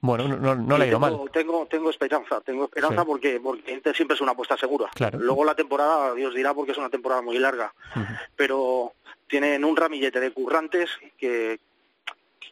[0.03, 1.31] Bueno, no, no le ha ido tengo, mal.
[1.31, 3.07] Tengo, tengo esperanza, tengo esperanza sí.
[3.07, 4.89] porque, porque Inter siempre es una apuesta segura.
[4.95, 5.19] Claro.
[5.19, 7.75] Luego la temporada, Dios dirá, porque es una temporada muy larga.
[7.95, 8.19] Uh -huh.
[8.35, 8.95] Pero
[9.29, 11.61] tienen un ramillete de currantes que,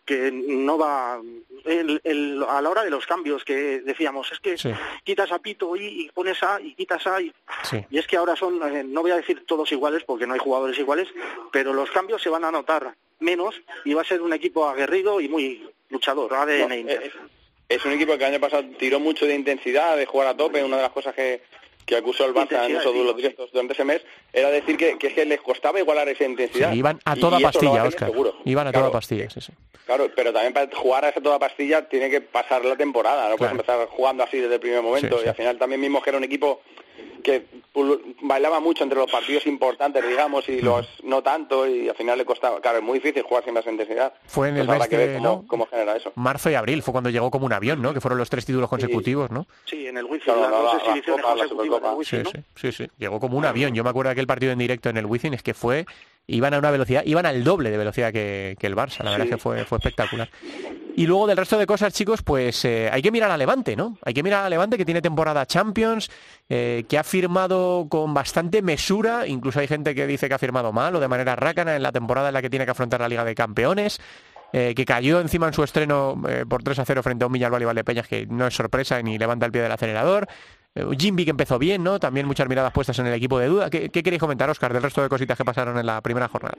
[0.05, 1.21] que no va
[1.65, 4.71] el, el, a la hora de los cambios que decíamos es que sí.
[5.05, 7.33] quitas a Pito y, y, pones a y quitas a y,
[7.65, 7.85] sí.
[7.91, 10.41] y es que ahora son eh, no voy a decir todos iguales porque no hay
[10.41, 11.09] jugadores iguales
[11.53, 15.21] pero los cambios se van a notar menos y va a ser un equipo aguerrido
[15.21, 17.13] y muy luchador, ADN Inter.
[17.69, 20.65] Es, un equipo que el año pasado tiró mucho de intensidad, de jugar a tope,
[20.65, 21.43] una de las cosas que,
[21.89, 25.25] que acusó el Barça en esos duelos directos durante ese mes, era decir que, que,
[25.25, 26.71] les costaba igualar esa intensidad.
[26.75, 28.13] iban a toda pastilla, Oscar.
[28.45, 29.53] Iban a toda pastilla, sí, sí.
[29.87, 33.37] Claro, pero también para jugar a esa toda pastilla tiene que pasar la temporada, no
[33.37, 35.19] puedes empezar jugando así desde el primer momento.
[35.25, 36.61] Y al final también mismo que era un equipo
[37.23, 37.47] que
[38.23, 42.25] bailaba mucho entre los partidos importantes, digamos, y los no tanto, y al final le
[42.25, 42.61] costaba.
[42.61, 44.13] Claro, es muy difícil jugar sin más intensidad.
[44.27, 46.13] Fue en el mes de, cómo, genera eso.
[46.15, 47.95] Marzo y abril fue cuando llegó como un avión, ¿no?
[47.95, 49.47] Que fueron los tres títulos consecutivos, ¿no?
[49.65, 50.35] Sí, en el Wizzing,
[52.05, 53.75] sí, sí, sí, sí, Llegó como un avión.
[53.75, 55.87] Yo me acuerdo de aquel partido en directo en el Wizzing, es que fue
[56.29, 59.33] iban a una velocidad, iban al doble de velocidad que, el Barça, la verdad es
[59.33, 60.29] que fue, fue espectacular.
[60.95, 63.97] Y luego del resto de cosas, chicos, pues eh, hay que mirar a Levante, ¿no?
[64.05, 66.11] Hay que mirar a Levante que tiene temporada Champions,
[66.49, 70.73] eh, que ha firmado con bastante mesura, incluso hay gente que dice que ha firmado
[70.73, 73.09] mal o de manera rácana en la temporada en la que tiene que afrontar la
[73.09, 74.01] Liga de Campeones.
[74.51, 77.61] Eh, que cayó encima en su estreno por 3 a 0 frente a un Villarreal
[77.61, 80.27] y Valdepeñas, que no es sorpresa ni levanta el pie del acelerador.
[80.79, 81.99] Eh, Jimby que empezó bien, ¿no?
[81.99, 83.71] También muchas miradas puestas en el equipo de duda.
[83.71, 86.57] ¿Qué, queréis comentar, Oscar, del resto de cositas que pasaron en la primera jornada?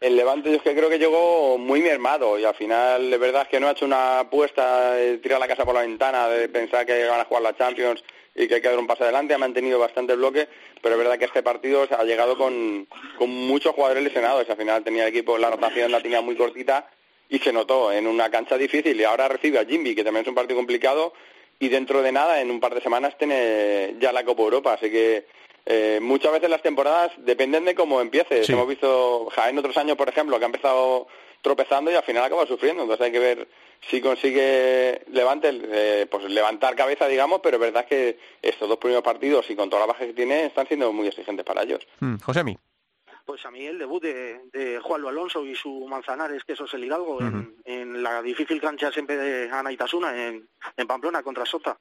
[0.00, 3.42] El Levante yo es que creo que llegó muy mermado y al final de verdad
[3.42, 6.86] es que no ha hecho una apuesta tirar la casa por la ventana, de pensar
[6.86, 8.02] que van a jugar la Champions
[8.34, 10.48] y que hay que dar un paso adelante, ha mantenido bastante bloque,
[10.80, 14.82] pero es verdad que este partido ha llegado con, con muchos jugadores lesionados, al final
[14.82, 16.88] tenía el equipo, la rotación la tenía muy cortita
[17.28, 20.28] y se notó en una cancha difícil y ahora recibe a Jimby, que también es
[20.28, 21.12] un partido complicado
[21.60, 24.72] y dentro de nada, en un par de semanas, tiene ya la Copa Europa.
[24.72, 25.26] Así que
[25.66, 28.48] eh, muchas veces las temporadas dependen de cómo empieces.
[28.48, 31.06] Hemos visto en otros años, por ejemplo, que ha empezado
[31.42, 32.82] tropezando y al final acaba sufriendo.
[32.82, 33.48] Entonces hay que ver
[33.90, 39.04] si consigue levante, eh, pues levantar cabeza, digamos, pero es verdad que estos dos primeros
[39.04, 41.86] partidos y con toda la baja que tiene están siendo muy exigentes para ellos.
[42.00, 42.56] Mm, José Mi
[43.30, 46.74] pues a mí el debut de, de Juan Alonso y su Manzanares, que eso es
[46.74, 47.20] el Hidalgo,
[47.64, 51.78] en, la difícil cancha siempre de Ana Itasuna, en, en Pamplona contra Sota.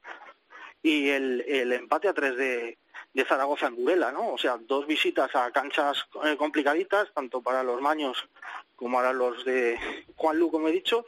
[0.83, 2.77] Y el, el empate a tres de,
[3.15, 4.33] de Zaragoza en Burela, ¿no?
[4.33, 8.29] O sea, dos visitas a canchas eh, complicaditas, tanto para los maños
[8.75, 9.79] como para los de
[10.17, 11.03] Juan Lu, como he dicho,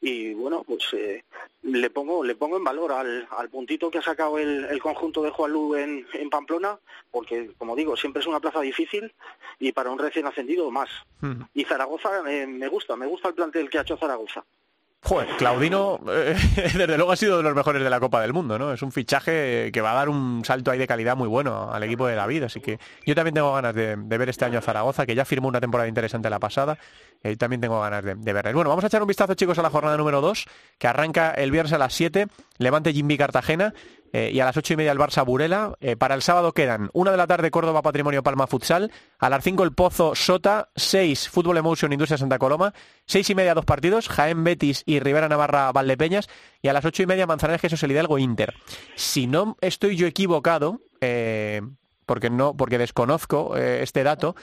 [0.00, 1.24] y bueno, pues eh,
[1.62, 5.22] le pongo le pongo en valor al, al puntito que ha sacado el, el conjunto
[5.22, 6.78] de Juanlu en, en Pamplona,
[7.10, 9.12] porque como digo, siempre es una plaza difícil
[9.58, 10.90] y para un recién ascendido más.
[11.54, 14.44] Y Zaragoza eh, me gusta, me gusta el plantel que ha hecho Zaragoza.
[15.04, 18.58] Joder, Claudino, eh, desde luego ha sido de los mejores de la Copa del Mundo,
[18.58, 18.72] ¿no?
[18.72, 21.82] Es un fichaje que va a dar un salto ahí de calidad muy bueno al
[21.82, 25.04] equipo de David, así que yo también tengo ganas de, ver este año a Zaragoza,
[25.04, 26.78] que ya firmó una temporada interesante la pasada,
[27.24, 28.54] y también tengo ganas de, de verles.
[28.54, 30.46] Bueno, vamos a echar un vistazo, chicos, a la jornada número 2,
[30.78, 33.74] que arranca el viernes a las 7, Levante Jimmy Cartagena,
[34.14, 35.74] eh, y a las ocho y media el Barça Burela.
[35.80, 39.42] Eh, para el sábado quedan una de la tarde Córdoba Patrimonio Palma Futsal, a las
[39.42, 42.72] cinco el Pozo Sota, seis Fútbol Emotion Industria Santa Coloma,
[43.06, 46.28] seis y media dos partidos, Jaén Betis y Rivera Navarra Valdepeñas,
[46.62, 48.54] y a las ocho y media Manzanares Jesús el Hidalgo Inter.
[48.94, 51.62] Si no estoy yo equivocado, eh,
[52.06, 54.36] porque no, porque desconozco este dato,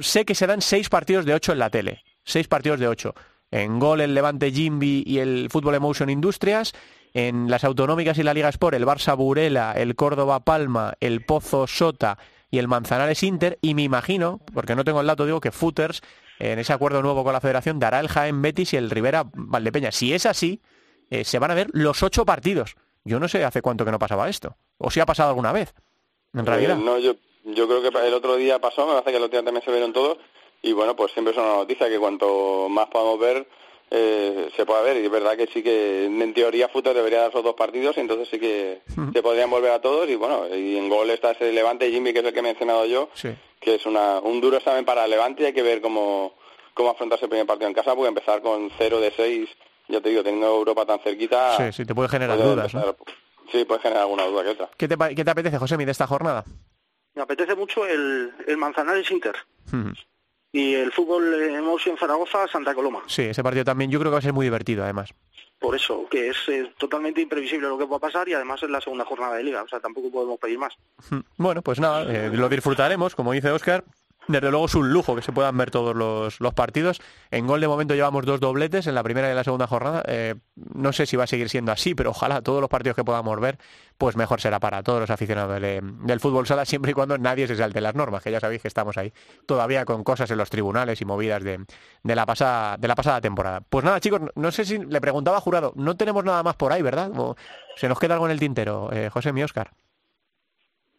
[0.00, 3.14] sé que se dan seis partidos de ocho en la tele, seis partidos de ocho.
[3.50, 6.72] En gol el Levante Jimby y el Fútbol Emotion Industrias,
[7.14, 11.66] en las autonómicas y la Liga Sport, el Barça Burela, el Córdoba Palma, el Pozo
[11.66, 12.18] Sota
[12.50, 13.58] y el Manzanares Inter.
[13.60, 16.00] Y me imagino, porque no tengo el dato, digo que Footers,
[16.38, 19.92] en ese acuerdo nuevo con la federación, dará el Jaén Betis y el Rivera Valdepeña.
[19.92, 20.62] Si es así,
[21.10, 22.76] eh, se van a ver los ocho partidos.
[23.04, 24.56] Yo no sé hace cuánto que no pasaba esto.
[24.78, 25.74] O si ha pasado alguna vez,
[26.32, 26.78] en realidad.
[26.78, 29.38] Eh, no, yo, yo creo que el otro día pasó, me parece que el otro
[29.38, 30.18] día también se vieron todos.
[30.62, 33.46] Y bueno, pues siempre es una noticia que cuanto más podamos ver,
[33.94, 37.28] eh, se puede ver y es verdad que sí que en teoría Futter debería dar
[37.28, 38.80] esos dos partidos y entonces sí que
[39.12, 42.20] se podrían volver a todos y bueno y en gol está ese Levante Jimmy que
[42.20, 43.10] es el que he mencionado yo
[43.60, 46.32] que es una, un duro examen para Levante y hay que ver cómo,
[46.72, 49.48] cómo afrontarse el primer partido en casa porque empezar con 0 de 6
[49.88, 52.72] ya te digo teniendo Europa tan cerquita sí, sí te puede generar dudas
[53.50, 56.06] sí puede generar alguna duda que otra ¿qué te, qué te apetece José de esta
[56.06, 56.44] jornada?
[57.14, 59.36] Me apetece mucho el, el Manzanares Inter
[60.52, 63.02] y el fútbol en Zaragoza, Santa Coloma.
[63.06, 65.14] Sí, ese partido también yo creo que va a ser muy divertido además.
[65.58, 66.36] Por eso, que es
[66.76, 69.62] totalmente imprevisible lo que va a pasar y además es la segunda jornada de liga,
[69.62, 70.74] o sea, tampoco podemos pedir más.
[71.36, 73.84] Bueno, pues nada, eh, lo disfrutaremos, como dice Oscar,
[74.28, 77.00] desde luego es un lujo que se puedan ver todos los, partidos.
[77.30, 80.02] En gol de momento llevamos dos dobletes en la primera y la segunda jornada.
[80.06, 83.04] Eh, no sé si va a seguir siendo así, pero ojalá todos los partidos que
[83.04, 83.58] podamos ver,
[83.98, 87.56] pues mejor será para todos los aficionados del, fútbol sala, siempre y cuando nadie se
[87.56, 89.12] salte las normas, que ya sabéis que estamos ahí
[89.46, 91.64] todavía con cosas en los tribunales y movidas de,
[92.04, 93.60] la, pasada, de la pasada temporada.
[93.60, 96.72] Pues nada, chicos, no sé si le preguntaba a Jurado, no tenemos nada más por
[96.72, 97.10] ahí, ¿verdad?
[97.76, 99.72] se nos queda algo en el tintero, eh, José mi Oscar.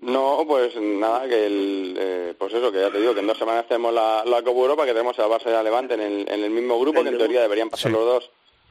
[0.06, 3.38] No, pues nada, que el, eh, pues eso, que ya te digo, que en dos
[3.38, 6.30] semanas tenemos la, la Copa Europa, que tenemos a Barça y a Levante en el,
[6.30, 8.30] en el mismo grupo, que en teoría deberían pasar los dos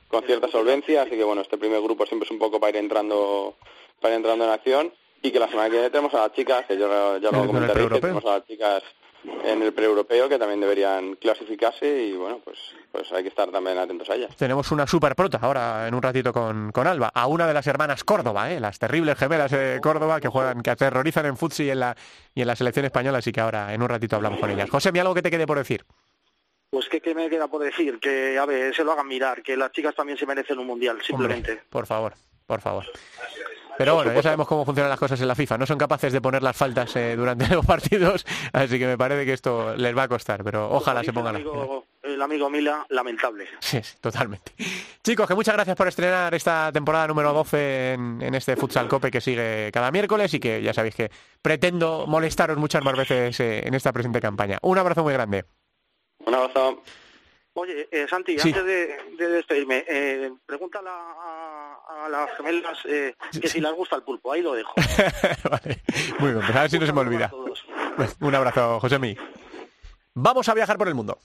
[0.08, 2.76] con cierta solvencia, así que bueno, este primer grupo siempre es un poco para ir
[2.76, 3.54] entrando,
[3.98, 4.92] para ir entrando en acción,
[5.22, 7.88] y que la semana que viene tenemos a las chicas, que yo ya lo comentaré,
[7.88, 8.82] que tenemos a las chicas
[9.44, 12.58] en el pre-europeo que también deberían clasificarse y bueno, pues,
[12.92, 14.36] pues hay que estar también atentos a ellas.
[14.36, 17.66] Tenemos una super prota ahora en un ratito con, con Alba, a una de las
[17.66, 18.60] hermanas Córdoba, ¿eh?
[18.60, 21.96] las terribles gemelas de Córdoba que juegan, que aterrorizan en futsal y en la,
[22.34, 24.68] y en la selección española, así que ahora en un ratito hablamos con ellas.
[24.70, 25.84] José, ¿me algo que te quede por decir?
[26.70, 29.72] Pues que, me queda por decir, que a ver, se lo hagan mirar, que las
[29.72, 31.62] chicas también se merecen un mundial, simplemente.
[31.70, 32.14] por favor,
[32.46, 32.84] por favor.
[33.78, 35.58] Pero bueno, ya sabemos cómo funcionan las cosas en la FIFA.
[35.58, 39.24] No son capaces de poner las faltas eh, durante los partidos, así que me parece
[39.24, 41.36] que esto les va a costar, pero ojalá se pongan.
[41.36, 43.48] Amigo, el amigo Mila, lamentable.
[43.60, 44.52] Sí, totalmente.
[45.02, 49.20] Chicos, que muchas gracias por estrenar esta temporada número 12 en, este Futsal Cope que
[49.20, 53.74] sigue cada miércoles y que ya sabéis que pretendo molestaros muchas más veces eh, en
[53.74, 54.58] esta presente campaña.
[54.62, 55.44] Un abrazo muy grande.
[56.24, 56.82] Un abrazo.
[57.54, 63.72] Oye, eh, Santi, antes de, despedirme, eh, pregúntale a, las gemelas eh, que si les
[63.74, 64.72] gusta el pulpo, ahí lo dejo.
[65.50, 65.82] vale.
[66.18, 67.30] Muy bien, pues a ver si no se me olvida.
[68.20, 69.14] Un abrazo, José Mí.
[70.14, 71.18] Vamos a viajar por el mundo.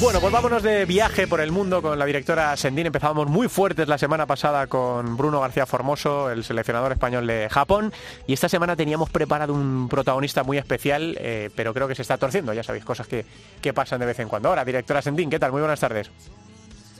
[0.00, 2.86] Bueno, pues vámonos de viaje por el mundo con la directora Sendín.
[2.86, 7.92] Empezábamos muy fuertes la semana pasada con Bruno García Formoso, el seleccionador español de Japón.
[8.26, 12.16] Y esta semana teníamos preparado un protagonista muy especial, eh, pero creo que se está
[12.16, 12.54] torciendo.
[12.54, 13.26] Ya sabéis, cosas que,
[13.60, 14.48] que pasan de vez en cuando.
[14.48, 15.52] Ahora, directora Sendín, ¿qué tal?
[15.52, 16.10] Muy buenas tardes.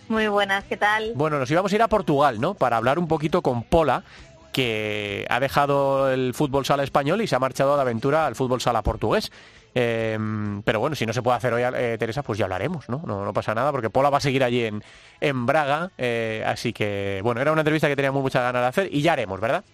[0.08, 1.12] Muy buenas, ¿qué tal?
[1.14, 2.52] Bueno, nos íbamos a ir a Portugal, ¿no?
[2.52, 4.04] Para hablar un poquito con Pola,
[4.52, 8.60] que ha dejado el fútbol sala español y se ha marchado de aventura al fútbol
[8.60, 9.32] sala portugués.
[9.74, 13.02] Em, pero bueno, si no se puede hacer hoy, eh, Teresa, pues ya hablaremos, ¿no?
[13.04, 13.32] ¿no?
[13.32, 14.82] pasa nada, porque Pola va a seguir allí en,
[15.20, 15.90] en Braga.
[15.96, 19.12] Eh, así que, bueno, era una entrevista que teníamos muchas ganas de hacer y ya
[19.12, 19.64] haremos, ¿verdad?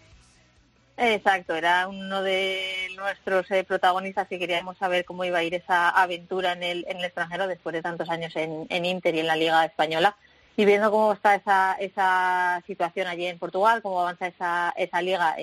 [0.98, 5.90] Exacto, era uno de nuestros eh, protagonistas y queríamos saber cómo iba a ir esa
[5.90, 9.26] aventura en el, en el extranjero después de tantos años en, en Inter y en
[9.26, 10.16] la Liga Española.
[10.58, 15.36] Y viendo cómo está esa, esa situación allí en Portugal, cómo avanza esa, esa liga,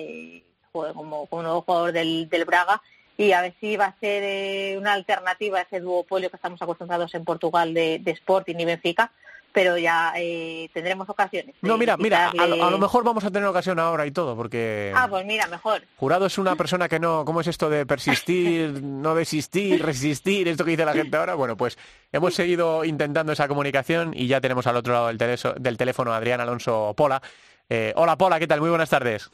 [0.72, 2.82] como, como nuevo jugador del, del Braga,
[3.16, 6.60] y a ver si va a ser eh, una alternativa a ese duopolio que estamos
[6.60, 9.10] acostumbrados en Portugal de, Sporting y Benfica,
[9.52, 11.54] pero ya eh, tendremos ocasiones.
[11.62, 14.92] No, mira, mira, a, lo, mejor vamos a tener ocasión ahora y todo, porque...
[14.96, 15.82] Ah, pues mira, mejor.
[15.96, 17.24] Jurado es una persona que no...
[17.24, 21.36] ¿Cómo es esto de persistir, no desistir, resistir, esto que dice la gente ahora?
[21.36, 21.78] Bueno, pues
[22.10, 25.18] hemos seguido intentando esa comunicación y ya tenemos al otro lado del,
[25.60, 27.22] del teléfono a Adrián Alonso Pola.
[27.68, 28.60] Eh, hola Pola, ¿qué tal?
[28.60, 29.30] Muy buenas tardes.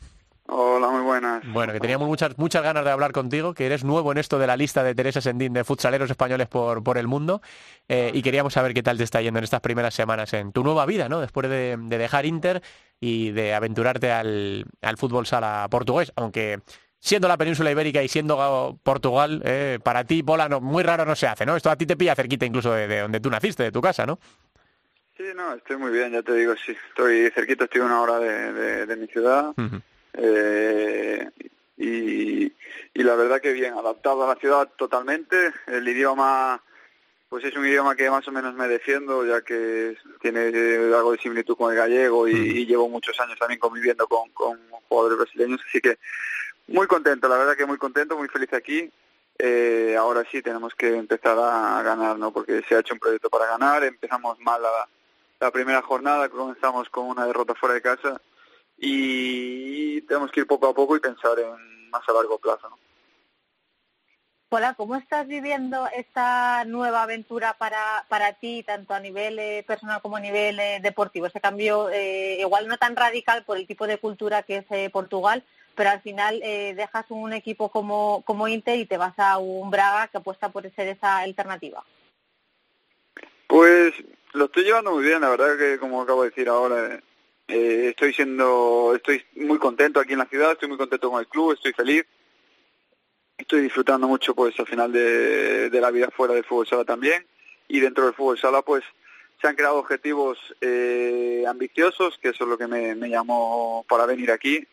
[0.52, 1.46] Hola, muy buenas.
[1.52, 4.48] Bueno, que teníamos muchas muchas ganas de hablar contigo, que eres nuevo en esto de
[4.48, 7.40] la lista de Teresa Sendín de futsaleros españoles por, por el mundo,
[7.88, 10.64] eh, y queríamos saber qué tal te está yendo en estas primeras semanas en tu
[10.64, 11.20] nueva vida, ¿no?
[11.20, 12.62] Después de, dejar Inter
[12.98, 16.58] y de aventurarte al, al, fútbol sala portugués, aunque
[16.98, 21.28] siendo la península ibérica y siendo Portugal, eh, para ti, Pola, muy raro no se
[21.28, 21.54] hace, ¿no?
[21.54, 24.18] Esto a ti te pilla cerquita incluso de, donde tú naciste, de tu casa, ¿no?
[25.16, 28.86] Sí, no, estoy muy bien, ya te digo, sí, estoy cerquita, estoy una hora de,
[28.86, 29.52] de, mi ciudad.
[30.14, 31.28] Eh,
[31.76, 32.52] y,
[33.02, 35.52] la verdad que bien, adaptado a la ciudad totalmente.
[35.66, 36.62] El idioma,
[37.28, 40.48] pues es un idioma que más o menos me defiendo, ya que tiene
[40.94, 45.18] algo de similitud con el gallego y, llevo muchos años también conviviendo con, con jugadores
[45.18, 45.98] brasileños, así que
[46.68, 48.90] muy contento, la verdad que muy contento, muy feliz aquí.
[49.38, 52.30] Eh, ahora sí tenemos que empezar a ganar, ¿no?
[52.30, 54.86] Porque se ha hecho un proyecto para ganar, empezamos mal la,
[55.40, 58.20] la primera jornada, comenzamos con una derrota fuera de casa
[58.80, 62.68] y tenemos que ir poco a poco y pensar en más a largo plazo.
[62.68, 62.78] ¿no?
[64.52, 70.02] Hola, ¿cómo estás viviendo esta nueva aventura para, para ti, tanto a nivel eh, personal
[70.02, 71.26] como a nivel eh, deportivo?
[71.26, 75.44] Ese cambio eh, igual no tan radical por el tipo de cultura que es Portugal,
[75.76, 80.08] pero al final dejas un equipo como, como Inter y te vas a un Braga
[80.08, 81.84] que apuesta por ser esa alternativa.
[83.46, 83.94] Pues
[84.32, 87.00] lo estoy llevando muy bien, la verdad que como acabo de decir ahora,
[87.50, 91.26] eh, estoy siendo, estoy muy contento aquí en la ciudad, estoy muy contento con el
[91.26, 92.04] club, estoy feliz.
[93.36, 97.26] Estoy disfrutando mucho pues al final de, la vida fuera del fútbol sala también.
[97.68, 98.84] Y dentro del fútbol sala pues
[99.40, 104.30] se han creado objetivos eh, ambiciosos, que eso es lo que me, llamó para venir
[104.30, 104.66] aquí.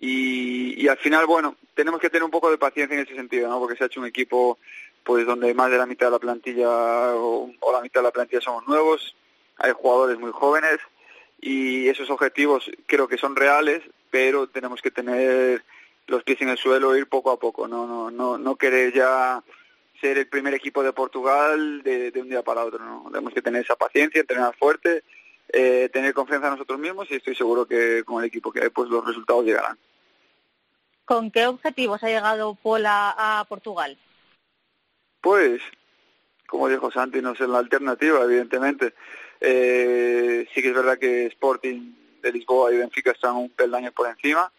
[0.00, 3.58] Y, al final, bueno, tenemos que tener un poco de paciencia en ese sentido, ¿no?
[3.58, 4.58] Porque se ha hecho un equipo
[5.02, 6.68] pues donde más de la mitad de la plantilla
[7.16, 9.16] o la mitad de la plantilla somos nuevos,
[9.56, 10.78] hay jugadores muy jóvenes
[11.40, 15.64] y esos objetivos creo que son reales, pero tenemos que tener
[16.06, 19.42] los pies en el suelo, ir poco a poco, no, no, no, no querer ya
[20.00, 23.04] ser el primer equipo de Portugal de, un día para otro, ¿no?
[23.10, 25.02] Tenemos que tener esa paciencia, entrenar fuerte,
[25.48, 28.70] eh, tener confianza en nosotros mismos y estoy seguro que con el equipo que hay,
[28.70, 29.78] pues los resultados llegarán.
[31.04, 33.96] ¿Con qué objetivos ha llegado Pola a Portugal?
[35.20, 35.60] Pues,
[36.46, 38.94] como dijo Santi, no es la alternativa, evidentemente.
[39.40, 44.08] Eh, sí que es verdad que Sporting de Lisboa y Benfica están un peldaño por
[44.08, 44.50] encima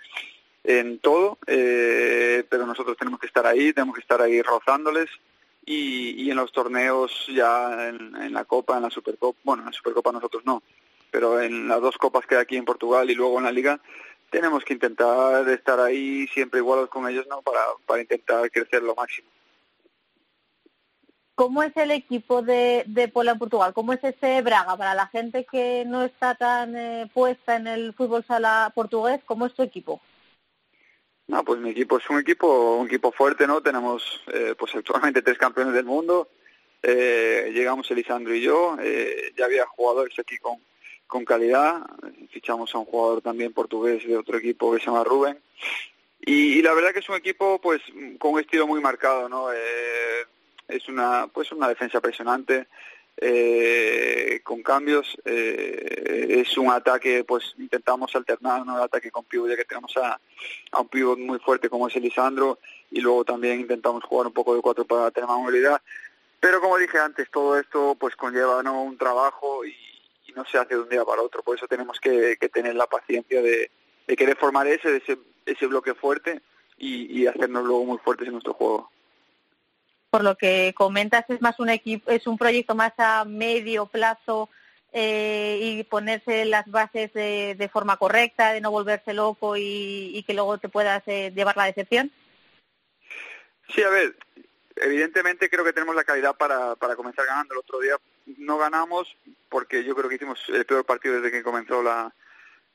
[0.63, 5.09] en todo, eh, pero nosotros tenemos que estar ahí, tenemos que estar ahí rozándoles
[5.65, 9.73] y, y en los torneos ya en, la Copa, en la Supercopa, bueno, en la
[9.73, 10.63] Supercopa nosotros no,
[11.11, 13.79] pero en las dos copas que hay aquí en Portugal y luego en la Liga
[14.29, 17.41] tenemos que intentar estar ahí siempre igualados con ellos, ¿no?
[17.41, 19.27] Para intentar crecer lo máximo.
[21.39, 23.71] ¿Cómo es el equipo de, de Pola en Portugal?
[23.73, 24.75] ¿Cómo es ese Braga?
[24.75, 29.45] Para la gente que no está tan eh, puesta en el fútbol sala portugués, ¿cómo
[29.45, 30.01] es tu equipo?
[31.27, 33.61] No, pues mi equipo es un equipo un equipo fuerte, ¿no?
[33.61, 36.27] Tenemos eh, pues actualmente tres campeones del mundo.
[36.83, 38.75] Eh, llegamos Elisandro y yo.
[38.81, 40.57] Eh, ya había jugadores aquí con,
[41.07, 41.83] con calidad.
[42.31, 45.39] Fichamos a un jugador también portugués de otro equipo que se llama Rubén.
[46.19, 47.81] Y, la verdad que es un equipo pues
[48.19, 49.53] con un estilo muy marcado, ¿no?
[49.53, 50.25] Eh,
[50.69, 52.67] es una pues una defensa presionante
[53.21, 55.17] eh, con cambios.
[55.25, 60.19] Eh, es un ataque, pues intentamos alternar un ataque con pivot, ya que tenemos a,
[60.79, 62.59] un pivot muy fuerte como es Elisandro,
[62.91, 65.81] y luego también intentamos jugar un poco de cuatro para tener más movilidad.
[66.39, 68.83] Pero como dije antes, todo esto pues conlleva ¿no?
[68.83, 69.75] un trabajo y,
[70.35, 71.41] no se hace de un día para otro.
[71.41, 73.69] Por eso tenemos que, tener la paciencia de,
[74.15, 76.41] querer formar ese, ese, ese bloque fuerte
[76.77, 78.89] y, hacernos luego muy fuertes en nuestro juego.
[80.09, 84.49] Por lo que comentas, es más un equipo, es un proyecto más a medio plazo
[84.91, 90.57] eh, y ponerse las bases de, forma correcta, de no volverse loco y, que luego
[90.57, 92.11] te puedas eh, llevar la decepción.
[93.67, 94.15] Sí, a ver,
[94.77, 97.53] evidentemente creo que tenemos la calidad para, para comenzar ganando.
[97.53, 97.95] El otro día
[98.37, 99.15] no ganamos
[99.47, 102.11] porque yo creo que hicimos el peor partido desde que comenzó la,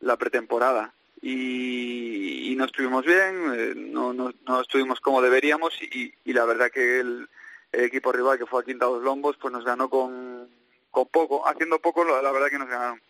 [0.01, 0.93] la pretemporada.
[1.26, 6.44] Y, y, no estuvimos bien, eh, no, no, no, estuvimos como deberíamos y, y la
[6.44, 7.26] verdad que el,
[7.72, 10.46] equipo rival que fue a Quinta dos Lombos pues nos ganó con,
[10.90, 13.00] con poco, haciendo poco la, verdad que nos ganaron.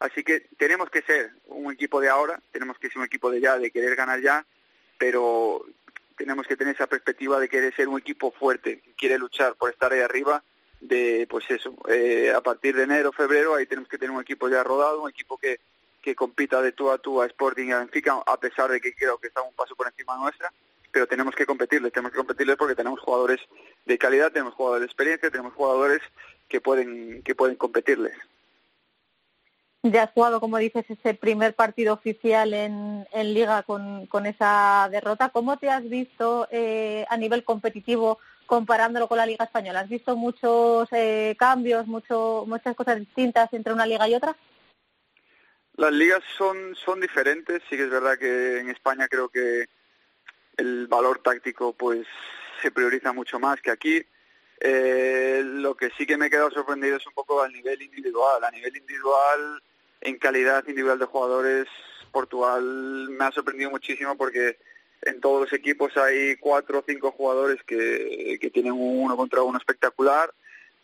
[0.00, 3.40] Así que tenemos que ser un equipo de ahora, tenemos que ser un equipo de
[3.40, 4.44] ya, de querer ganar ya,
[4.98, 5.64] pero
[6.16, 9.92] tenemos que tener esa perspectiva de querer ser un equipo fuerte, quiere luchar por estar
[9.92, 10.42] ahí arriba
[10.80, 14.48] de, pues eso, eh, a partir de enero, febrero, ahí tenemos que tener un equipo
[14.48, 15.60] ya rodado, un equipo que,
[16.04, 18.94] que compita de tú a tú a Sporting y a Benfica, a pesar de que
[18.94, 20.52] creo que está un paso por encima nuestra,
[20.92, 23.40] pero tenemos que competirles, tenemos que competirles porque tenemos jugadores
[23.86, 26.02] de calidad, tenemos jugadores de experiencia, tenemos jugadores
[26.46, 28.12] que pueden, que pueden competirles.
[29.82, 34.88] Ya has jugado, como dices, ese primer partido oficial en, en Liga con, con esa
[34.90, 35.30] derrota.
[35.30, 39.80] ¿Cómo te has visto eh, a nivel competitivo comparándolo con la Liga Española?
[39.80, 44.36] ¿Has visto muchos eh, cambios, mucho, muchas cosas distintas entre una liga y otra?
[45.76, 47.62] Las ligas son, son diferentes.
[47.68, 49.66] Sí que es verdad que en España creo que
[50.56, 52.06] el valor táctico pues
[52.62, 54.04] se prioriza mucho más que aquí.
[54.60, 58.44] Eh, lo que sí que me he quedado sorprendido es un poco al nivel individual.
[58.44, 59.62] A nivel individual,
[60.00, 61.68] en calidad individual de jugadores,
[62.12, 62.62] Portugal
[63.10, 64.58] me ha sorprendido muchísimo porque
[65.02, 69.58] en todos los equipos hay cuatro o cinco jugadores que, que tienen uno contra uno
[69.58, 70.32] espectacular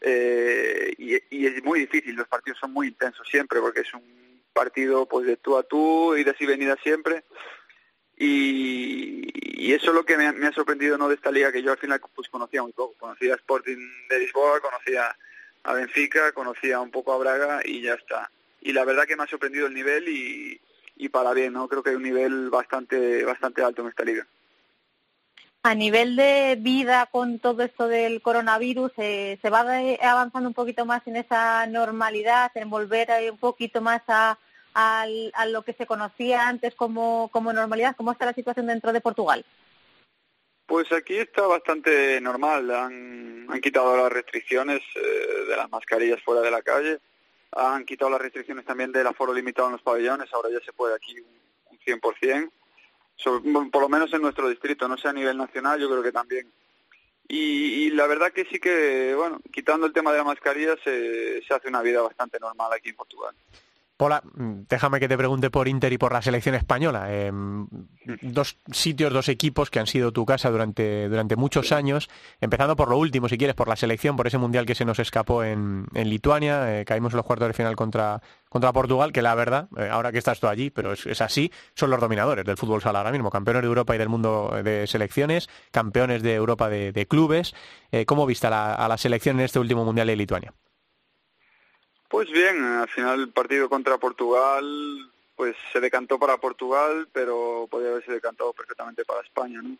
[0.00, 4.19] eh, y, y, es muy difícil, los partidos son muy intensos siempre porque es un
[4.52, 7.24] partido pues de tú a tú, idas y venidas siempre
[8.22, 11.72] y, y eso es lo que me, ha sorprendido no de esta liga que yo
[11.72, 13.78] al final pues conocía muy poco, conocía a Sporting
[14.10, 15.16] de Lisboa, conocía
[15.62, 18.30] a Benfica, conocía un poco a Braga y ya está.
[18.60, 20.60] Y la verdad que me ha sorprendido el nivel y,
[20.96, 21.66] y para bien, ¿no?
[21.66, 24.26] Creo que hay un nivel bastante, bastante alto en esta liga.
[25.62, 29.60] A nivel de vida con todo esto del coronavirus, eh, ¿se va
[30.02, 34.38] avanzando un poquito más en esa normalidad, en volver un poquito más a,
[34.72, 35.06] a,
[35.46, 37.94] lo que se conocía antes como, como normalidad?
[37.96, 39.44] ¿Cómo está la situación dentro de Portugal?
[40.64, 42.70] Pues aquí está bastante normal.
[42.70, 47.00] Han, han quitado las restricciones eh, de las mascarillas fuera de la calle
[47.52, 50.94] han quitado las restricciones también del aforo limitado en los pabellones, ahora ya se puede
[50.94, 51.40] aquí un,
[51.86, 52.50] 100%,
[53.22, 56.50] por lo menos en nuestro distrito, no sé a nivel nacional, yo creo que también.
[57.32, 61.54] Y, la verdad que sí que, bueno, quitando el tema de la mascarilla se, se
[61.54, 63.34] hace una vida bastante normal aquí en Portugal.
[64.00, 67.12] Pola, déjame que te pregunte por Inter y por la selección española.
[67.12, 67.66] Em,
[68.22, 72.08] dos sitios, dos equipos que han sido tu casa durante, durante muchos años,
[72.40, 74.98] empezando por lo último, si quieres, por la selección, por ese mundial que se nos
[75.00, 79.34] escapó en, Lituania, eh, caímos en los cuartos de final contra, contra Portugal, que la
[79.34, 82.80] verdad, eh, ahora que estás tú allí, pero es, así, son los dominadores del fútbol
[82.80, 87.06] sala ahora mismo, campeones de Europa y del mundo de selecciones, campeones de Europa de,
[87.06, 87.54] clubes.
[87.92, 90.54] Eh, ¿Cómo viste a la selección en este último mundial de Lituania?
[92.10, 94.64] Pues bien, al final el partido contra Portugal
[95.36, 99.76] pues se decantó para Portugal, pero podría haberse decantado perfectamente para España, ¿no?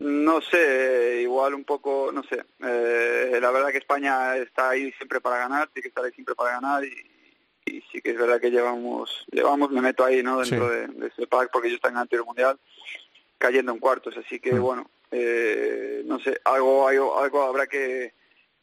[0.00, 2.44] No sé, igual un poco, no sé.
[2.60, 6.34] Eh, la verdad que España está ahí siempre para ganar, tiene que estar ahí siempre
[6.34, 6.92] para ganar y,
[7.92, 10.40] sí que es verdad que llevamos, llevamos, me meto ahí, ¿no?
[10.40, 12.58] Dentro de, ese pack porque ellos están en el anterior mundial
[13.38, 14.60] cayendo en cuartos, así que mm.
[14.60, 18.17] bueno, eh, no sé, algo, algo, algo habrá que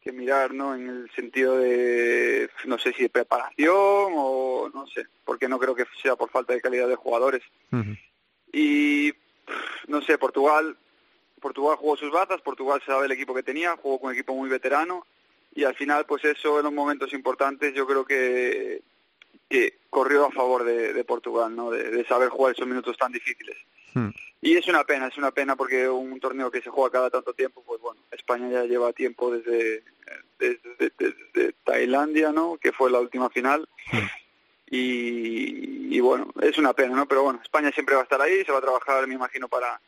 [0.05, 0.75] que mirar, ¿no?
[0.75, 3.65] En el sentido de, no sé si de preparación
[4.15, 7.41] o no sé, porque no creo que sea por falta de calidad de jugadores.
[8.53, 9.11] Y,
[9.87, 10.77] no sé, Portugal,
[11.41, 14.47] Portugal jugó sus bazas, Portugal sabe el equipo que tenía, jugó con un equipo muy
[14.47, 15.07] veterano
[15.55, 18.83] y al final, pues eso en los momentos importantes yo creo que,
[19.49, 21.71] que corrió a favor de, Portugal, ¿no?
[21.71, 23.57] De, saber jugar esos minutos tan difíciles.
[23.95, 24.09] Hmm.
[24.41, 27.33] Y es una pena, es una pena porque un torneo que se juega cada tanto
[27.33, 29.83] tiempo, pues bueno, España ya lleva tiempo desde,
[30.37, 32.57] desde, Tailandia, ¿no?
[32.57, 33.67] Que fue la última final.
[34.67, 37.07] Y, y, bueno, es una pena, ¿no?
[37.07, 39.79] Pero bueno, España siempre va a estar ahí, se va a trabajar, me imagino, para,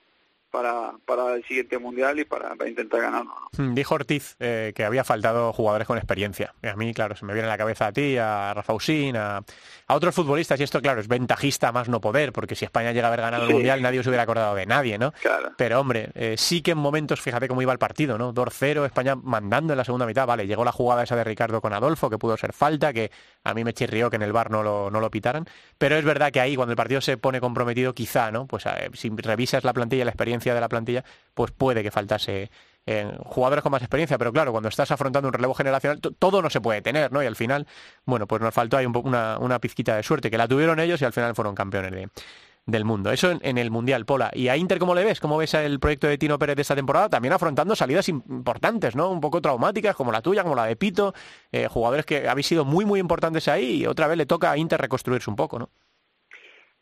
[0.52, 3.34] para, para el siguiente mundial y para, intentar ganarlo.
[3.58, 6.54] Hmm, dijo Ortiz eh, que había faltado jugadores con experiencia.
[6.64, 9.44] a mí, claro, se me viene a la cabeza a ti, a Rafa Usín, a,
[9.88, 13.10] otros futbolistas, y esto, claro, es ventajista más no poder, porque si España llega a
[13.10, 15.14] haber ganado el mundial, nadie se hubiera acordado de nadie, ¿no?
[15.58, 18.34] Pero hombre, eh, sí que en momentos, fíjate cómo iba el partido, ¿no?
[18.34, 21.74] 2-0, España mandando en la segunda mitad, vale, llegó la jugada esa de Ricardo con
[21.74, 23.12] Adolfo, que pudo ser falta, que
[23.44, 25.46] a mí me chirrió que en el bar no lo, no lo pitaran,
[25.78, 28.48] pero es verdad que ahí, cuando el partido se pone comprometido, quizá, ¿no?
[28.48, 32.50] Pues eh, si revisas la plantilla, la experiencia de la plantilla, pues puede que faltase
[32.90, 36.50] eh, jugadores con más experiencia, pero claro, cuando estás afrontando un relevo generacional, todo no
[36.50, 37.22] se puede tener, ¿no?
[37.22, 37.68] Y al final,
[38.06, 41.06] bueno, pues nos faltó ahí una, una pizquita de suerte, que la tuvieron ellos y
[41.06, 42.10] al final fueron campeones
[42.66, 43.12] del mundo.
[43.12, 44.32] Eso en, el Mundial, Pola.
[44.34, 45.20] ¿Y a Inter cómo le ves?
[45.20, 47.10] ¿Cómo ves el proyecto de Tino Pérez de esta temporada?
[47.10, 49.10] También afrontando salidas importantes, ¿no?
[49.10, 51.14] Un poco traumáticas, como la tuya, como la de Pito,
[51.52, 54.58] eh, jugadores que habéis sido muy, muy importantes ahí y otra vez le toca a
[54.58, 55.70] Inter reconstruirse un poco, ¿no?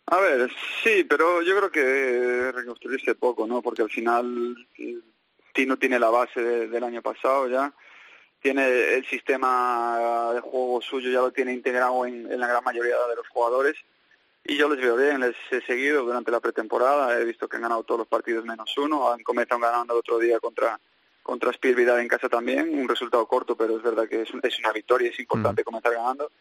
[0.07, 0.51] A ver,
[0.83, 3.61] sí, pero yo creo que reconstruirse poco, ¿no?
[3.61, 4.55] Porque al final
[5.53, 7.73] Tino tiene la base del año pasado ya,
[8.39, 13.15] tiene el sistema de juego suyo, ya lo tiene integrado en, la gran mayoría de
[13.15, 13.75] los jugadores.
[14.43, 17.63] Y yo les veo bien, les he seguido durante la pretemporada, he visto que han
[17.63, 20.79] ganado todos los partidos menos uno, han comenzado ganando el otro día contra
[21.25, 24.71] contra Vidal en casa también, un resultado corto, pero es verdad que es, es una
[24.71, 25.65] victoria, es importante mm.
[25.65, 26.31] comenzar ganando.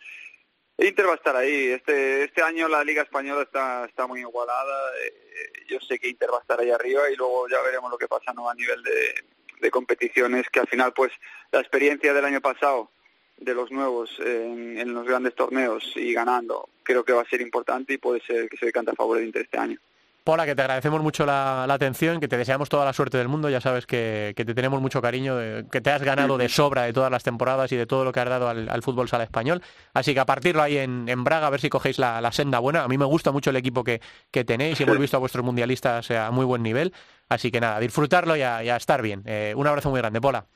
[0.79, 1.69] Inter va a estar ahí.
[1.69, 4.91] Este este año la Liga Española está está muy igualada.
[5.05, 7.99] Eh, yo sé que Inter va a estar ahí arriba y luego ya veremos lo
[7.99, 8.49] que pasa ¿no?
[8.49, 11.11] a nivel de, competiciones, que al final pues
[11.51, 12.91] la experiencia del año pasado
[13.39, 17.41] de los nuevos en, en, los grandes torneos y ganando creo que va a ser
[17.41, 19.79] importante y puede ser que se decante a favor de Inter este año.
[20.25, 23.51] Pola, que te agradecemos mucho la, atención, que te deseamos toda la suerte del mundo,
[23.51, 25.37] ya sabes que, te tenemos mucho cariño,
[25.71, 28.21] que te has ganado de sobra de todas las temporadas y de todo lo que
[28.21, 29.61] has dado al, fútbol sala español.
[29.93, 32.85] Así que a partirlo ahí en, Braga, a ver si cogéis la, senda buena.
[32.85, 34.01] A mí me gusta mucho el equipo que,
[34.47, 36.95] tenéis y hemos visto a vuestros mundialistas a muy buen nivel.
[37.29, 39.23] Así que nada, disfrutarlo y a, estar bien.
[39.27, 40.47] Eh, un abrazo muy grande, Pola.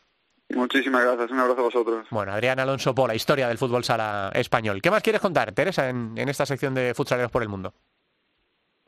[0.49, 2.07] Muchísimas gracias, un abrazo a vosotros.
[2.11, 4.81] Bueno, Adrián Alonso Pola, historia del fútbol sala español.
[4.81, 7.75] ¿Qué más quieres contar, Teresa, en, en esta sección de futsaleros por el mundo?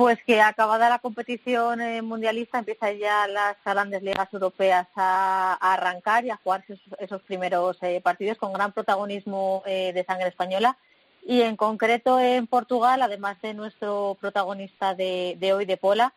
[0.01, 6.25] Pues que acabada la competición eh, mundialista empiezan ya las grandes ligas europeas a, arrancar
[6.25, 6.65] y a jugar
[6.99, 10.79] esos, primeros eh, partidos con gran protagonismo eh, de sangre española.
[11.23, 16.15] Y en concreto en Portugal, además de nuestro protagonista de, hoy, de Pola,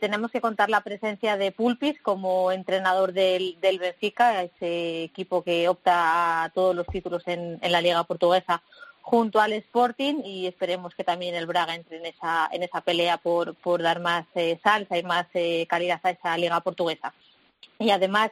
[0.00, 6.42] tenemos que contar la presencia de Pulpis como entrenador del, Benfica, ese equipo que opta
[6.42, 8.60] a todos los títulos en la liga portuguesa
[9.10, 13.16] junto al Sporting y esperemos que también el Braga entre en esa, en esa pelea
[13.16, 17.12] por, por dar más eh, salsa y más eh, calidad a esa liga portuguesa.
[17.80, 18.30] Y además,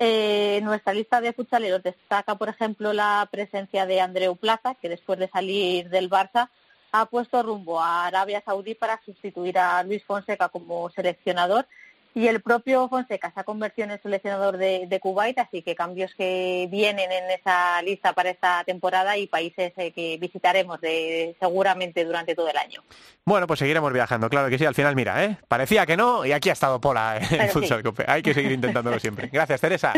[0.00, 5.16] eh, nuestra lista de futsaleros destaca, por ejemplo, la presencia de Andreu Plaza, que después
[5.20, 6.50] de salir del Barça
[6.90, 11.68] ha puesto rumbo a Arabia Saudí para sustituir a Luis Fonseca como seleccionador
[12.16, 15.74] y el propio Fonseca se ha convertido en el seleccionador de, de, Kuwait, así que
[15.74, 21.36] cambios que vienen en esa lista para esta temporada y países eh, que visitaremos de,
[21.38, 22.82] seguramente durante todo el año.
[23.26, 24.64] Bueno, pues seguiremos viajando, claro que sí.
[24.64, 25.36] Al final, mira, ¿eh?
[25.46, 29.28] parecía que no y aquí ha estado Pola en Futsal Hay que seguir intentándolo siempre.
[29.30, 29.92] Gracias, Teresa.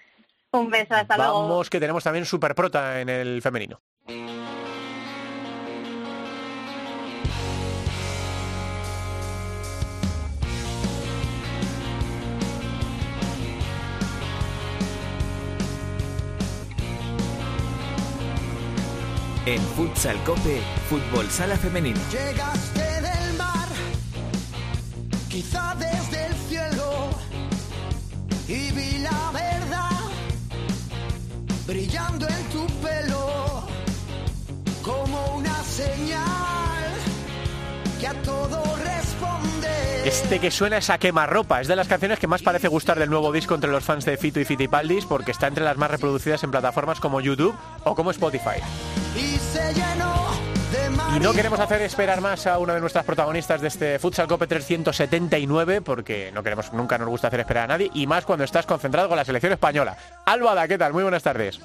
[0.52, 1.48] Un beso, hasta luego.
[1.48, 3.80] Vamos, que tenemos también Superprota en el femenino.
[19.46, 22.00] En Futsal Cope, Fútbol Sala Femenino.
[22.10, 23.68] Llegaste del mar,
[25.28, 27.10] quizá desde el cielo,
[28.48, 29.90] y vi la verdad
[31.66, 32.44] brillando en
[40.04, 43.08] Este que suena es a quemarropa, es de las canciones que más parece gustar del
[43.08, 46.44] nuevo disco entre los fans de Fito y Fitipaldis porque está entre las más reproducidas
[46.44, 48.60] en plataformas como YouTube o como Spotify.
[49.16, 50.26] Y se llenó
[50.72, 54.28] de Y no queremos hacer esperar más a una de nuestras protagonistas de este Futsal
[54.28, 58.44] Cope 379 porque no queremos, nunca nos gusta hacer esperar a nadie y más cuando
[58.44, 59.96] estás concentrado con la selección española.
[60.26, 60.92] Álvada, ¿qué tal?
[60.92, 61.60] Muy buenas tardes.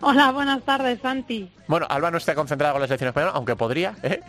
[0.00, 1.50] Hola, buenas tardes, Santi.
[1.66, 4.20] Bueno, Alba no está concentrada con la selección española, aunque podría, ¿eh?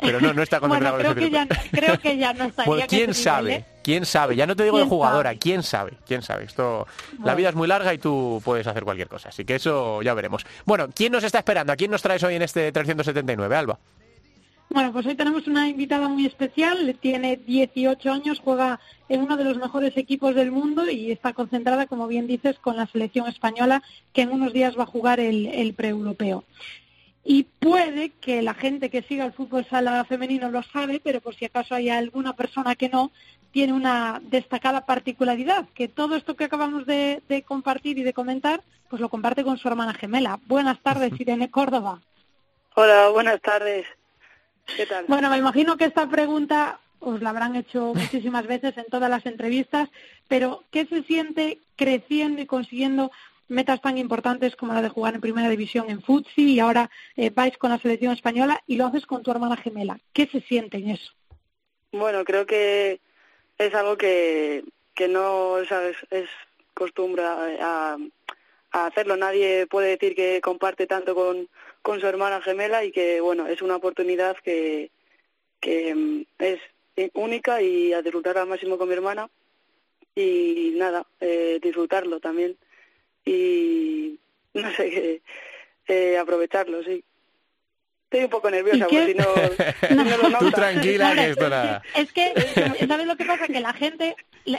[0.00, 2.32] pero no, no está concentrada bueno, con la creo que, selección ya, creo que ya
[2.34, 2.68] no estaría.
[2.68, 3.66] Bueno, quién sabe, nivel, ¿eh?
[3.82, 4.36] quién sabe.
[4.36, 5.38] Ya no te digo de ¿Quién jugadora, sabe?
[5.38, 6.44] quién sabe, quién sabe.
[6.44, 6.86] Esto,
[7.24, 10.14] la vida es muy larga y tú puedes hacer cualquier cosa, así que eso ya
[10.14, 10.44] veremos.
[10.66, 11.72] Bueno, ¿quién nos está esperando?
[11.72, 13.78] ¿A quién nos traes hoy en este 379, Alba?
[14.70, 16.96] Bueno, pues hoy tenemos una invitada muy especial.
[17.00, 21.86] Tiene 18 años, juega en uno de los mejores equipos del mundo y está concentrada,
[21.86, 25.46] como bien dices, con la selección española, que en unos días va a jugar el,
[25.46, 26.44] el pre-europeo.
[27.24, 31.34] Y puede que la gente que siga el fútbol sala femenino lo sabe, pero por
[31.34, 33.12] si acaso hay alguna persona que no,
[33.54, 38.62] tiene una destacada particularidad, que todo esto que acabamos de, de compartir y de comentar,
[38.90, 40.40] pues lo comparte con su hermana gemela.
[40.46, 42.00] Buenas tardes, Irene Córdoba.
[42.74, 43.86] Hola, buenas tardes.
[44.76, 45.04] ¿Qué tal?
[45.08, 49.26] Bueno, me imagino que esta pregunta os la habrán hecho muchísimas veces en todas las
[49.26, 49.88] entrevistas,
[50.28, 53.10] pero ¿qué se siente creciendo y consiguiendo
[53.48, 57.30] metas tan importantes como la de jugar en primera división en Futsi y ahora eh,
[57.30, 59.98] vais con la selección española y lo haces con tu hermana gemela?
[60.12, 61.12] ¿Qué se siente en eso?
[61.92, 63.00] Bueno, creo que
[63.58, 66.28] es algo que, que no sabes, es
[66.72, 67.96] costumbre a,
[68.72, 69.16] a hacerlo.
[69.16, 71.48] Nadie puede decir que comparte tanto con,
[71.84, 74.90] con su hermana gemela y que, bueno, es una oportunidad que,
[75.60, 76.58] que mm, es
[77.12, 79.28] única y a disfrutar al máximo con mi hermana
[80.14, 82.56] y nada, eh, disfrutarlo también
[83.22, 84.18] y
[84.54, 85.20] no sé
[85.86, 87.04] eh, aprovecharlo, sí.
[88.14, 89.24] Estoy un poco nerviosa porque si no,
[89.88, 91.82] si no lo Tú tranquila, que esto nada.
[91.96, 92.32] Es que,
[92.86, 93.48] ¿sabes lo que pasa?
[93.48, 94.14] Que la gente,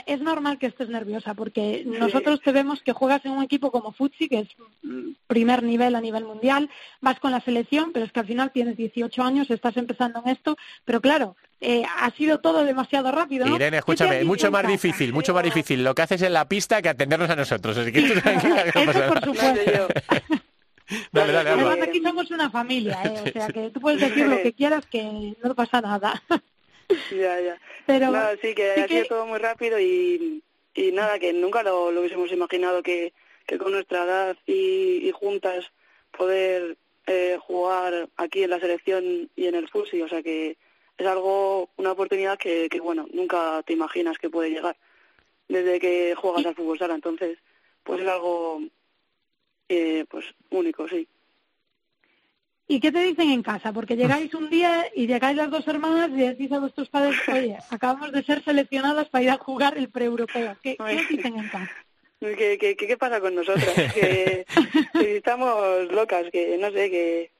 [0.06, 3.92] es normal que estés nerviosa, porque nosotros te vemos que juegas en un equipo como
[3.92, 4.48] Futsi, que es
[4.82, 6.68] mm, primer nivel a nivel mundial,
[7.00, 10.32] vas con la selección, pero es que al final tienes 18 años, estás empezando en
[10.32, 13.56] esto, pero claro, eh, ha sido todo demasiado rápido, ¿no?
[13.56, 16.46] Irene, ¿Qué te escúchame, mucho más difícil, mucho más difícil lo que haces en la
[16.46, 17.78] pista que atendernos a nosotros.
[17.78, 19.88] Así que tú tranquila, que Eso por supuesto.
[21.12, 21.70] Dale, dale, Alba.
[21.72, 23.22] Además aquí somos una familia, ¿eh?
[23.28, 26.22] o sea que tú puedes decir lo que quieras que no pasa nada.
[27.10, 27.60] Ya, ya.
[27.84, 30.40] Pero sí, que sí ha que- sido todo muy rápido y,
[30.72, 33.12] y nada, que nunca lo, lo hubiésemos imaginado que,
[33.44, 35.64] que con nuestra edad y, y juntas
[36.16, 36.76] poder
[37.08, 40.56] eh, jugar aquí en la selección y en el FUSI, o sea que
[40.96, 44.76] es algo, una oportunidad que, que bueno, nunca te imaginas que puede llegar
[45.48, 47.36] desde que juegas al fútbol sala, entonces
[47.82, 48.60] pues es algo
[49.68, 51.08] eh, pues único, sí.
[52.68, 53.72] ¿Y qué te dicen en casa?
[53.72, 57.56] Porque llegáis un día y llegáis las dos hermanas y decís a vuestros padres, oye,
[57.70, 60.56] acabamos de ser seleccionadas para ir a jugar el pre-europeo.
[60.62, 61.70] ¿Qué, ¿Qué os dicen en casa?
[62.18, 63.92] ¿Qué, qué, pasa con nosotras?
[63.92, 64.46] que,
[64.92, 67.30] que estamos locas, que no sé, que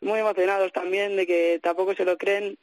[0.00, 2.58] muy emocionados también de que tampoco se lo creen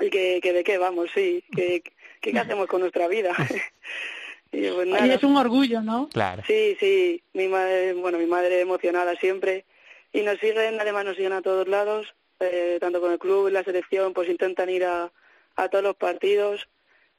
[0.00, 1.82] y que, que de qué vamos, sí, que,
[2.20, 3.34] que qué hacemos con nuestra vida.
[4.52, 5.14] y pues nada.
[5.14, 6.08] Es un orgullo, ¿no?
[6.10, 6.42] Claro.
[6.46, 9.64] Sí, sí, mi madre, bueno, mi madre emocionada siempre
[10.12, 13.64] y nos siguen, además nos siguen a todos lados, eh, tanto con el club la
[13.64, 15.10] selección, pues intentan ir a,
[15.56, 16.68] a todos los partidos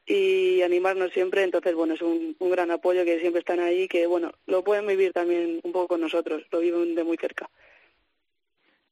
[0.06, 4.06] y animarnos siempre, entonces bueno, es un, un gran apoyo que siempre están ahí, que
[4.06, 7.50] bueno, lo pueden vivir también un poco con nosotros, lo viven de muy cerca.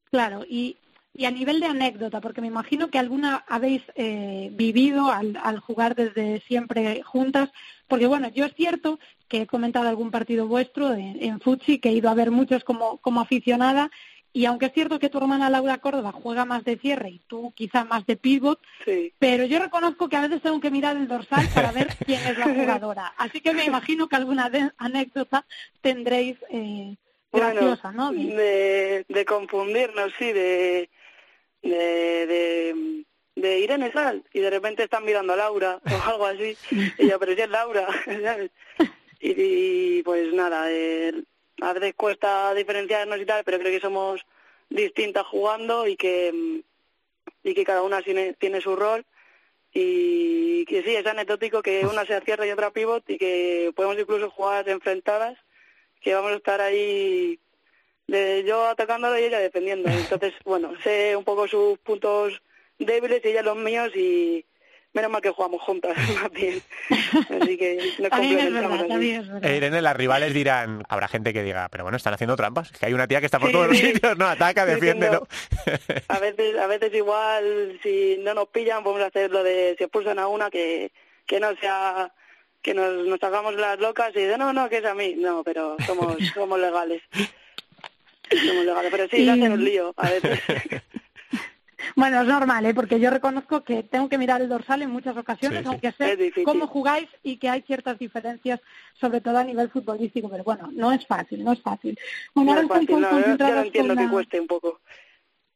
[0.10, 0.78] Claro, y,
[1.14, 5.60] y a nivel de anécdota, porque me imagino que alguna habéis eh, vivido al, al
[5.60, 7.50] jugar desde siempre juntas,
[7.88, 8.98] porque bueno, yo es cierto
[9.28, 12.64] que he comentado algún partido vuestro en, en Futsi, que he ido a ver muchos
[12.64, 13.92] como, como aficionada,
[14.34, 17.52] y aunque es cierto que tu hermana Laura Córdoba juega más de cierre y tú
[17.54, 19.12] quizá más de pivot, Sí.
[19.20, 22.38] pero yo reconozco que a veces tengo que mirar el dorsal para ver quién es
[22.38, 23.14] la jugadora.
[23.18, 25.46] Así que me imagino que alguna de- anécdota
[25.82, 26.96] tendréis eh,
[27.34, 28.14] graciosa, ¿no?
[28.14, 30.90] De confundirnos, sí, de,
[31.62, 33.06] de, de,
[33.36, 36.58] de Irene Sal, y de repente están mirando a Laura o algo así,
[36.98, 38.52] y yo, pero si es Laura, ¿sabes?
[39.20, 39.34] Y,
[40.00, 41.14] y, pues nada, eh,
[41.62, 44.26] a veces cuesta diferenciarnos y tal, pero creo que somos
[44.70, 46.60] distintas jugando y que, mm,
[47.44, 49.06] y que cada una tiene, tiene su rol.
[49.74, 53.98] Y que sí, es anecdótico que una sea cierra y otra pivot y que podemos
[53.98, 55.38] incluso jugar enfrentadas,
[56.02, 57.40] que vamos a estar ahí
[58.12, 59.90] de yo atacándola y ella defendiendo.
[59.90, 62.42] Entonces, bueno, sé un poco sus puntos
[62.78, 64.46] débiles y ella los míos y,
[64.94, 66.62] menos mal que jugamos juntas más bien.
[66.90, 71.98] Así que nos complementamos eh, Irene, las rivales dirán, habrá gente que diga, pero bueno,
[71.98, 74.66] están haciendo trampas, que hay una tía que está por todos los sitios, no, ataca,
[74.66, 75.28] defiende, ¿no?
[76.08, 80.20] a veces, a veces igual, si no nos pillan, podemos hacer lo de si expulsan
[80.20, 80.92] a una que,
[81.26, 82.12] que no sea
[82.62, 85.16] que nos, nos hagamos las locas y de no, no, que es a mí.
[85.18, 87.02] No, pero somos, somos legales.
[88.92, 90.40] Pero sí, hacen un lío a veces.
[91.96, 92.74] Bueno, es normal, ¿eh?
[92.74, 96.68] porque yo reconozco que tengo que mirar el dorsal en muchas ocasiones, aunque sé cómo
[96.68, 98.60] jugáis y que hay ciertas diferencias,
[98.94, 101.98] sobre todo a nivel futbolístico, pero bueno, no es fácil, no es fácil.
[102.36, 104.80] no es fácil, yo, entiendo que cueste un poco.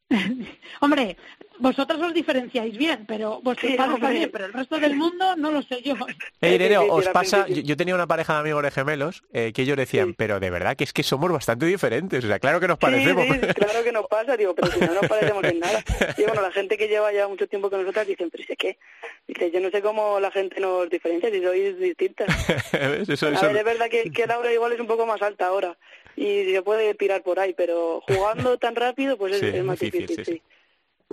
[0.81, 1.17] Hombre,
[1.57, 5.81] vosotros os diferenciáis bien, pero vosotros también, pero el resto del mundo no lo sé
[5.81, 5.95] yo.
[6.41, 10.13] Eh, os pasa, yo, tenía una pareja de amigos de gemelos eh, que ellos decían,
[10.13, 13.25] pero de verdad que es que somos bastante diferentes, o sea, claro que nos parecemos.
[13.55, 15.83] claro que nos pasa, digo, pero si no nos parecemos en nada.
[16.17, 18.77] Y bueno, la gente que lleva ya mucho tiempo con nosotras dicen, pero es que,
[19.27, 22.27] dice, yo no sé cómo la gente nos diferencia si sois distintas.
[23.07, 25.75] eso, A ver, es verdad que, que Laura igual es un poco más alta ahora
[26.15, 30.41] y se puede tirar por ahí, pero jugando tan rápido, pues es, más difícil, sí.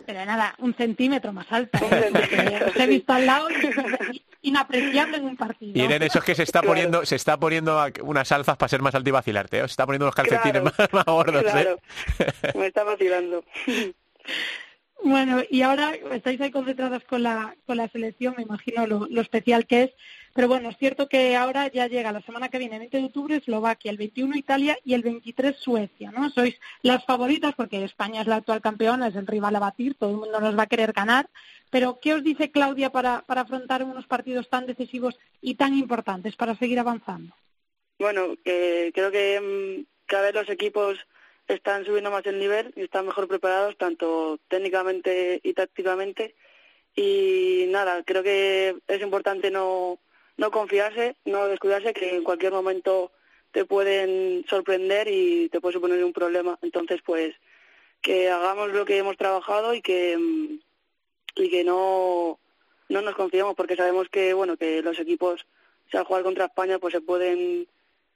[0.07, 1.79] Pero nada, un centímetro más alto.
[1.85, 3.49] Os he visto al lado
[4.43, 5.73] inapreciable en un partido.
[5.75, 8.81] Y en eso es que se está poniendo, se está poniendo unas alzas para ser
[8.81, 9.61] más alto y vacilarte, ¿eh?
[9.61, 11.45] se está poniendo los calcetines más, gordos.
[11.55, 11.77] ¿eh?
[12.55, 13.45] Me está vacilando.
[15.05, 19.21] Bueno, y ahora estáis ahí concentradas con la, con la selección, me imagino lo, lo
[19.21, 19.91] especial que es.
[20.35, 23.05] Pero bueno, es cierto que ahora ya llega la semana que viene, el 20 de
[23.05, 26.31] octubre, Eslovaquia, el 21 Italia y el 23 Suecia, ¿no?
[26.31, 30.11] Sois las favoritas porque España es la actual campeona, es el rival a batir, todo
[30.11, 31.29] el mundo nos va a querer ganar.
[31.71, 36.35] Pero, ¿qué os dice Claudia para, para afrontar unos partidos tan decisivos y tan importantes
[36.37, 37.35] para seguir avanzando?
[37.99, 40.99] Bueno, creo que mm, cada vez los equipos
[41.47, 46.35] están subiendo más el nivel y están mejor preparados, tanto técnicamente y tácticamente.
[46.95, 49.99] Y nada, creo que es importante no
[50.37, 53.13] no confiarse, no descuidarse, que en cualquier momento
[53.53, 56.59] te pueden sorprender y te puede suponer un problema.
[56.63, 57.35] Entonces, pues,
[58.01, 60.59] que hagamos lo que hemos trabajado y que, mm,
[61.37, 62.39] y que no,
[62.89, 65.47] no nos confiemos, porque sabemos que, bueno, que los equipos,
[65.91, 67.69] si al jugar contra España, pues se pueden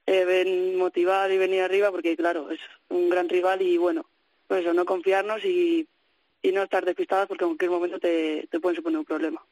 [0.06, 4.06] eh, motivar y venir arriba, porque, claro, es un gran rival y, bueno,
[4.48, 5.86] pues eso, no confiarnos y,
[6.42, 9.44] y no estar despistados, porque en cualquier momento te, te pueden suponer un problema.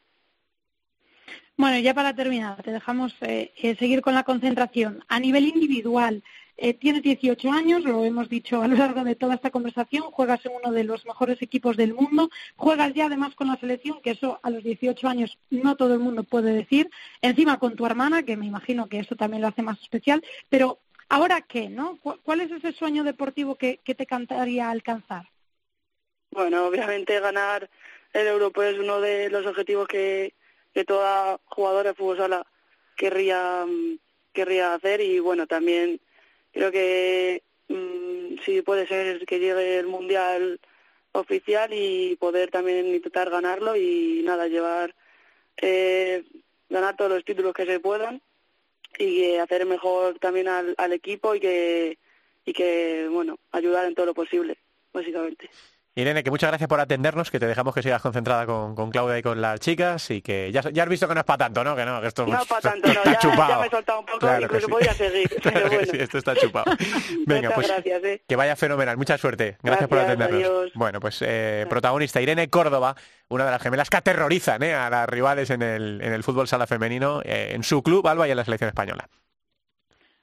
[1.57, 5.05] Bueno, ya para terminar, te dejamos eh, eh, seguir con la concentración.
[5.07, 6.25] A nivel individual,
[6.57, 10.45] eh, tienes 18 años, lo hemos dicho a lo largo de toda esta conversación, juegas
[10.47, 14.11] en uno de los mejores equipos del mundo, juegas ya además con la selección, que
[14.11, 16.91] eso a los 18 años no todo el mundo puede decir,
[17.23, 20.79] encima con tu hermana, que me imagino que eso también lo hace más especial, pero
[21.09, 21.69] ¿ahora qué?
[21.69, 21.99] no?
[22.01, 25.29] ¿Cuál es ese sueño deportivo que, que te encantaría alcanzar?
[26.33, 27.71] Bueno, obviamente ganar
[28.13, 30.35] el europeo es uno de los objetivos que
[30.75, 32.47] que toda jugadora de fútbol sala
[32.97, 33.99] querría, mm,
[34.33, 36.01] querría hacer y bueno, también
[36.53, 40.61] creo que mm, sí puede ser que llegue el Mundial
[41.13, 44.95] oficial y poder también intentar ganarlo y nada, llevar,
[45.59, 46.25] eh,
[46.69, 48.21] ganar todos los títulos que se puedan
[48.99, 51.99] y hacer mejor también al, al equipo y que,
[52.45, 54.59] y que, bueno, ayudar en todo lo posible,
[54.93, 55.49] básicamente.
[55.97, 59.19] Irene, que muchas gracias por atendernos, que te dejamos que sigas concentrada con, con Claudia
[59.19, 61.63] y con las chicas y que ya, ya has visto que no es para tanto,
[61.63, 61.77] ¿no?
[61.77, 63.49] Que no, que esto no para tanto, no, ya, chupado.
[63.49, 64.73] ya me he soltado un poco, claro incluso sí.
[64.73, 65.87] podía seguir, pero bueno.
[65.89, 66.77] sí, esto está chupado.
[67.27, 68.23] Venga, pues gracias, ¿eh?
[68.27, 69.57] que vaya fenomenal, mucha suerte.
[69.63, 70.41] Gracias, gracias por atendernos.
[70.41, 70.73] Adiós.
[70.75, 72.97] Bueno, pues eh, protagonista Irene Córdoba,
[73.29, 74.75] una de las gemelas que aterrorizan ¿eh?
[74.75, 78.27] a las rivales en el, en el fútbol sala femenino, eh, en su club, Alba,
[78.27, 79.09] y en la selección española.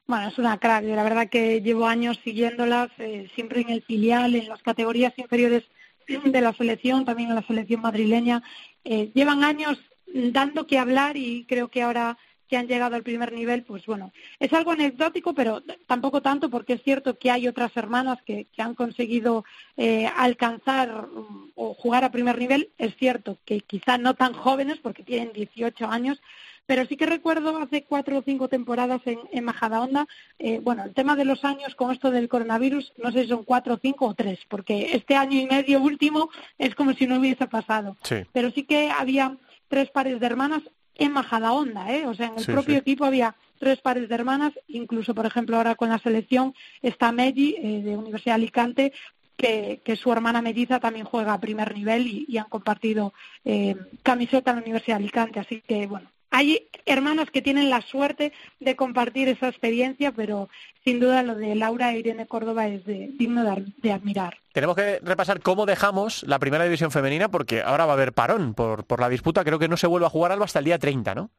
[0.08, 4.36] Bueno, es una crack, la verdad que llevo años siguiéndolas, eh, siempre en el filial,
[4.36, 5.64] en las categorías inferiores
[6.08, 8.43] de la selección, también en la selección madrileña.
[8.84, 9.78] Eh, llevan años
[10.14, 12.18] dando que hablar y creo que ahora
[12.52, 16.74] que han llegado al primer nivel, pues bueno, es algo anecdótico, pero tampoco tanto porque
[16.74, 19.45] es cierto que hay otras hermanas que, que han conseguido
[19.78, 22.70] eh, alcanzar um, o jugar a primer nivel.
[22.78, 26.22] Es cierto que quizá no tan jóvenes porque tienen 18 años,
[26.66, 30.07] pero sí que recuerdo hace cuatro o cinco temporadas en, en Majadahonda,
[30.39, 33.43] eh, bueno, el tema de los años con esto del coronavirus, no sé si son
[33.43, 37.47] cuatro, cinco o tres, porque este año y medio último es como si no hubiese
[37.47, 37.97] pasado.
[38.03, 38.18] Sí.
[38.32, 39.38] Pero sí que había
[39.68, 40.62] tres pares de hermanas
[40.95, 42.05] en Majadahonda, ¿eh?
[42.05, 42.80] O sea, en el Sí, propio sí.
[42.80, 47.55] equipo había tres pares de hermanas, incluso, por ejemplo, ahora con la selección está Meggi,
[47.57, 48.93] eh, de Universidad de Alicante,
[49.38, 54.57] que, su hermana melliza también juega a primer nivel y, han compartido eh, camiseta en
[54.57, 55.39] la Universidad de Alicante.
[55.39, 60.50] Así que, bueno, hay hermanos que tienen la suerte de compartir esa experiencia, pero
[60.84, 64.38] sin duda lo de Laura e Irene Córdoba es digno de, admirar.
[64.54, 68.54] Tenemos que repasar cómo dejamos la primera división femenina, porque ahora va a haber parón
[68.54, 69.44] por, por la disputa.
[69.44, 71.30] Creo que no se vuelve a jugar algo hasta el día 30, ¿no?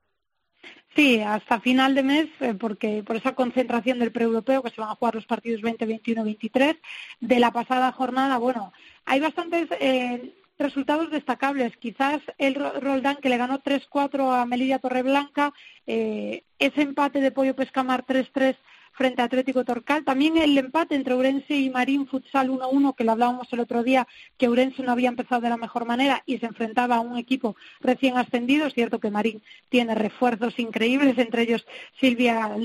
[0.94, 4.90] Sí, hasta final de mes, eh, porque por esa concentración del pre-europeo que se van
[4.90, 6.76] a jugar los partidos 20, 21, 23
[7.20, 8.74] de la pasada jornada, bueno,
[9.06, 11.76] hay bastantes eh, resultados destacables.
[11.76, 15.52] Quizás el Roldán que le ganó 3-4 a Melilla Torreblanca,
[15.86, 18.56] eh, ese empate de Pollo Pescamar 3-3
[18.92, 20.04] frente a Atlético Torcal.
[20.04, 24.06] También el empate entre Urense y Marín Futsal 1-1, que lo hablábamos el otro día,
[24.38, 27.56] que Urense no había empezado de la mejor manera y se enfrentaba a un equipo
[27.80, 28.66] recién ascendido.
[28.66, 31.66] Es cierto que Marín tiene refuerzos increíbles, entre ellos
[31.98, 32.56] Silvia,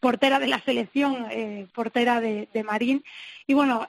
[0.00, 3.04] portera de la selección, eh, portera de, de Marín.
[3.46, 3.88] Y bueno,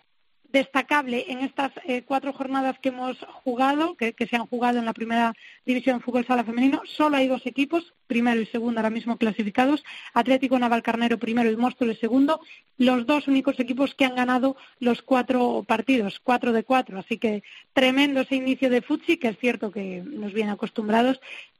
[0.51, 4.93] destacable en estas eh, cuatro jornadas que hemos jugado, que, se han jugado en la
[4.93, 5.33] primera
[5.65, 9.83] división fútbol sala femenino, solo hay dos equipos, primero y segundo ahora mismo clasificados,
[10.13, 12.41] Atlético Navalcarnero primero y Móstoles segundo,
[12.77, 17.43] los dos únicos equipos que han ganado los cuatro partidos, cuatro de cuatro, así que
[17.73, 21.19] tremendo ese inicio de Futsi, que es cierto que nos viene acostumbrados,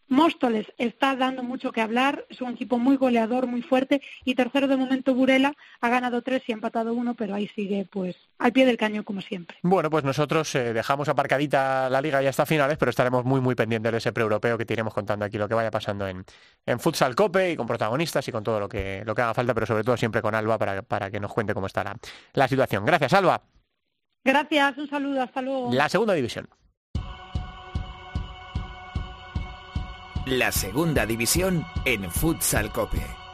[0.10, 4.68] Móstoles está dando mucho que hablar, es un equipo muy goleador, muy fuerte, y tercero
[4.68, 8.54] de momento Burela ha ganado tres y ha empatado uno, pero ahí sigue pues al
[8.54, 9.58] pie del cañón como siempre.
[9.64, 13.56] Bueno, pues nosotros eh, dejamos aparcadita la liga ya hasta finales, pero estaremos muy muy
[13.56, 16.24] pendientes de ese pre-europeo que te iremos contando aquí lo que vaya pasando en,
[16.66, 19.54] en Futsal Cope y con protagonistas y con todo lo que, lo que haga falta,
[19.54, 21.96] pero sobre todo siempre con Alba para, para que nos cuente cómo está
[22.34, 22.86] la situación.
[22.86, 23.42] Gracias, Alba.
[24.24, 25.74] Gracias, un saludo, hasta luego.
[25.74, 26.48] La segunda división.
[30.28, 33.27] La segunda división en Futsal Cope.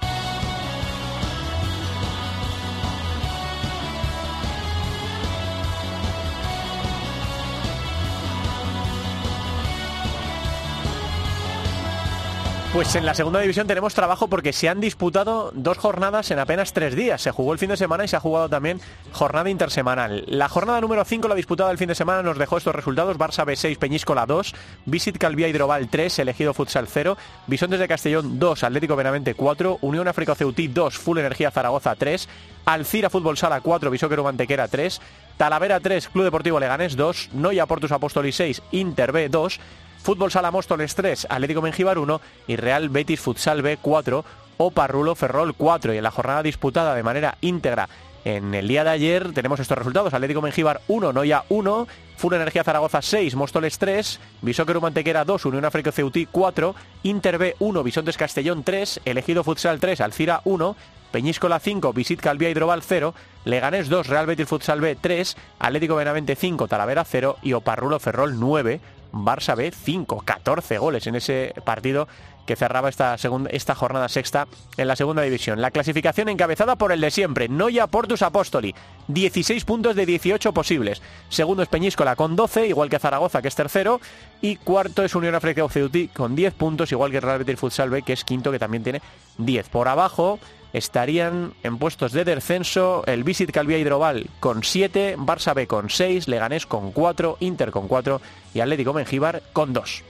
[12.74, 16.74] Pues en la segunda división tenemos trabajo porque se han disputado dos jornadas en apenas
[16.74, 17.22] tres días.
[17.22, 20.24] Se jugó el fin de semana y se ha jugado también jornada intersemanal.
[20.26, 23.20] La jornada número 5, la disputada el fin de semana, nos dejó estos resultados.
[23.20, 24.56] Barça B6, Peñíscola 2,
[24.88, 27.16] Visit Calvía Hidrobal 3, Elegido Futsal 0,
[27.46, 32.28] Bisontes de Castellón 2, Atlético Benavente 4, Unión África Ceutí 2, Full Energía Zaragoza 3,
[32.66, 35.00] Alcira Fútbol Sala 4, Bisóquero Mantequera 3,
[35.38, 39.60] Talavera 3, Club Deportivo Leganés 2, Noia Portus Apóstolis 6, Inter B 2,
[40.04, 44.26] Fútbol Sala Móstoles 3, Atlético Mengíbar 1 y Real Betis Futsal B 4
[44.58, 45.94] o Parrulo Ferrol 4.
[45.94, 47.88] Y en la jornada disputada de manera íntegra
[48.26, 50.14] en el día de ayer tenemos estos resultados.
[50.14, 51.88] Atlético Mengíbar 1, Noya 1,
[52.18, 57.56] Full Energía Zaragoza 6, Móstoles 3, Bisóquero Mantequera 2, Unión África Ceutí 4, Inter B
[57.60, 60.76] 1, Bisontes Castellón 3, Elegido Futsal 3, Alcira 1,
[61.14, 63.14] Peñíscola 5, Visit Calvía Hidrobal 0,
[63.46, 68.40] Leganés 2, Real Betis Futsal B 3, Atlético Benavente 5, Talavera 0 y Oparrulo Ferrol
[68.40, 68.82] 9,
[69.14, 72.08] Barça B 5, 14 goles en ese partido
[72.46, 75.62] que cerraba esta, segunda, esta jornada sexta en la segunda división.
[75.62, 78.76] La clasificación encabezada por el de siempre, Noya Portus Apostoli,
[79.08, 81.02] 16 puntos de 18 posibles.
[81.30, 84.02] Segundo es Peñíscola con 12, igual que Zaragoza, que es tercero.
[84.42, 88.14] Y cuarto es Unión Africa Ceuti con 10 puntos, igual que Real Betis Futsal que
[88.14, 89.02] es quinto, que también tiene
[89.38, 89.70] 10.
[89.70, 90.40] Por abajo
[90.74, 96.28] estarían en puestos de descenso el Visit Calvía Hidrobal con 7, Barça B con 6,
[96.28, 98.20] Leganés con 4, Inter con 4
[98.54, 100.04] y Atlético Mengíbar con 2.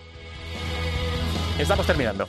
[1.60, 2.28] Estamos terminando.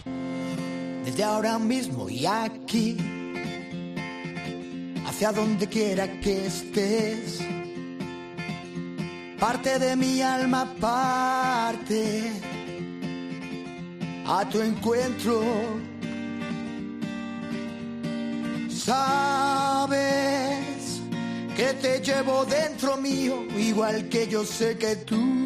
[1.04, 2.96] Desde ahora mismo y aquí,
[5.06, 7.40] hacia donde quiera que estés,
[9.38, 12.32] parte de mi alma parte
[14.26, 15.42] a tu encuentro
[18.84, 19.88] Sabes
[21.56, 25.43] que te llevo dentro mío, igual que yo sé que tú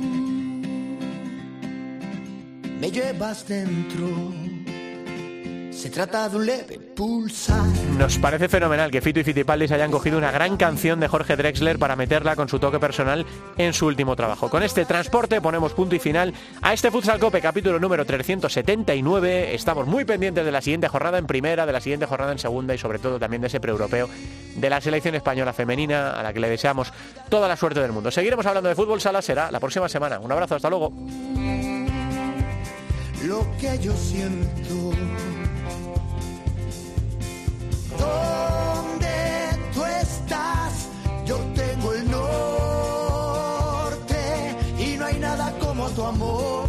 [2.80, 4.06] me llevas dentro.
[5.78, 7.64] Se trata de un leve pulsar.
[7.96, 11.78] Nos parece fenomenal que Fito y Fitipaldis hayan cogido una gran canción de Jorge Drexler
[11.78, 13.24] para meterla con su toque personal
[13.56, 14.50] en su último trabajo.
[14.50, 19.54] Con este transporte ponemos punto y final a este Futsal Cope capítulo número 379.
[19.54, 22.74] Estamos muy pendientes de la siguiente jornada en primera, de la siguiente jornada en segunda
[22.74, 24.08] y sobre todo también de ese pre-europeo
[24.56, 26.92] de la selección española femenina a la que le deseamos
[27.28, 28.10] toda la suerte del mundo.
[28.10, 30.18] Seguiremos hablando de fútbol sala, será la próxima semana.
[30.18, 30.92] Un abrazo, hasta luego.
[33.24, 34.92] Lo que yo siento
[37.98, 40.88] donde tú estás,
[41.26, 42.96] yo tengo el norte
[44.78, 46.68] y no hay nada como tu amor,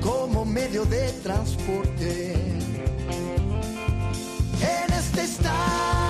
[0.00, 2.32] como medio de transporte.
[4.62, 6.09] En este instante,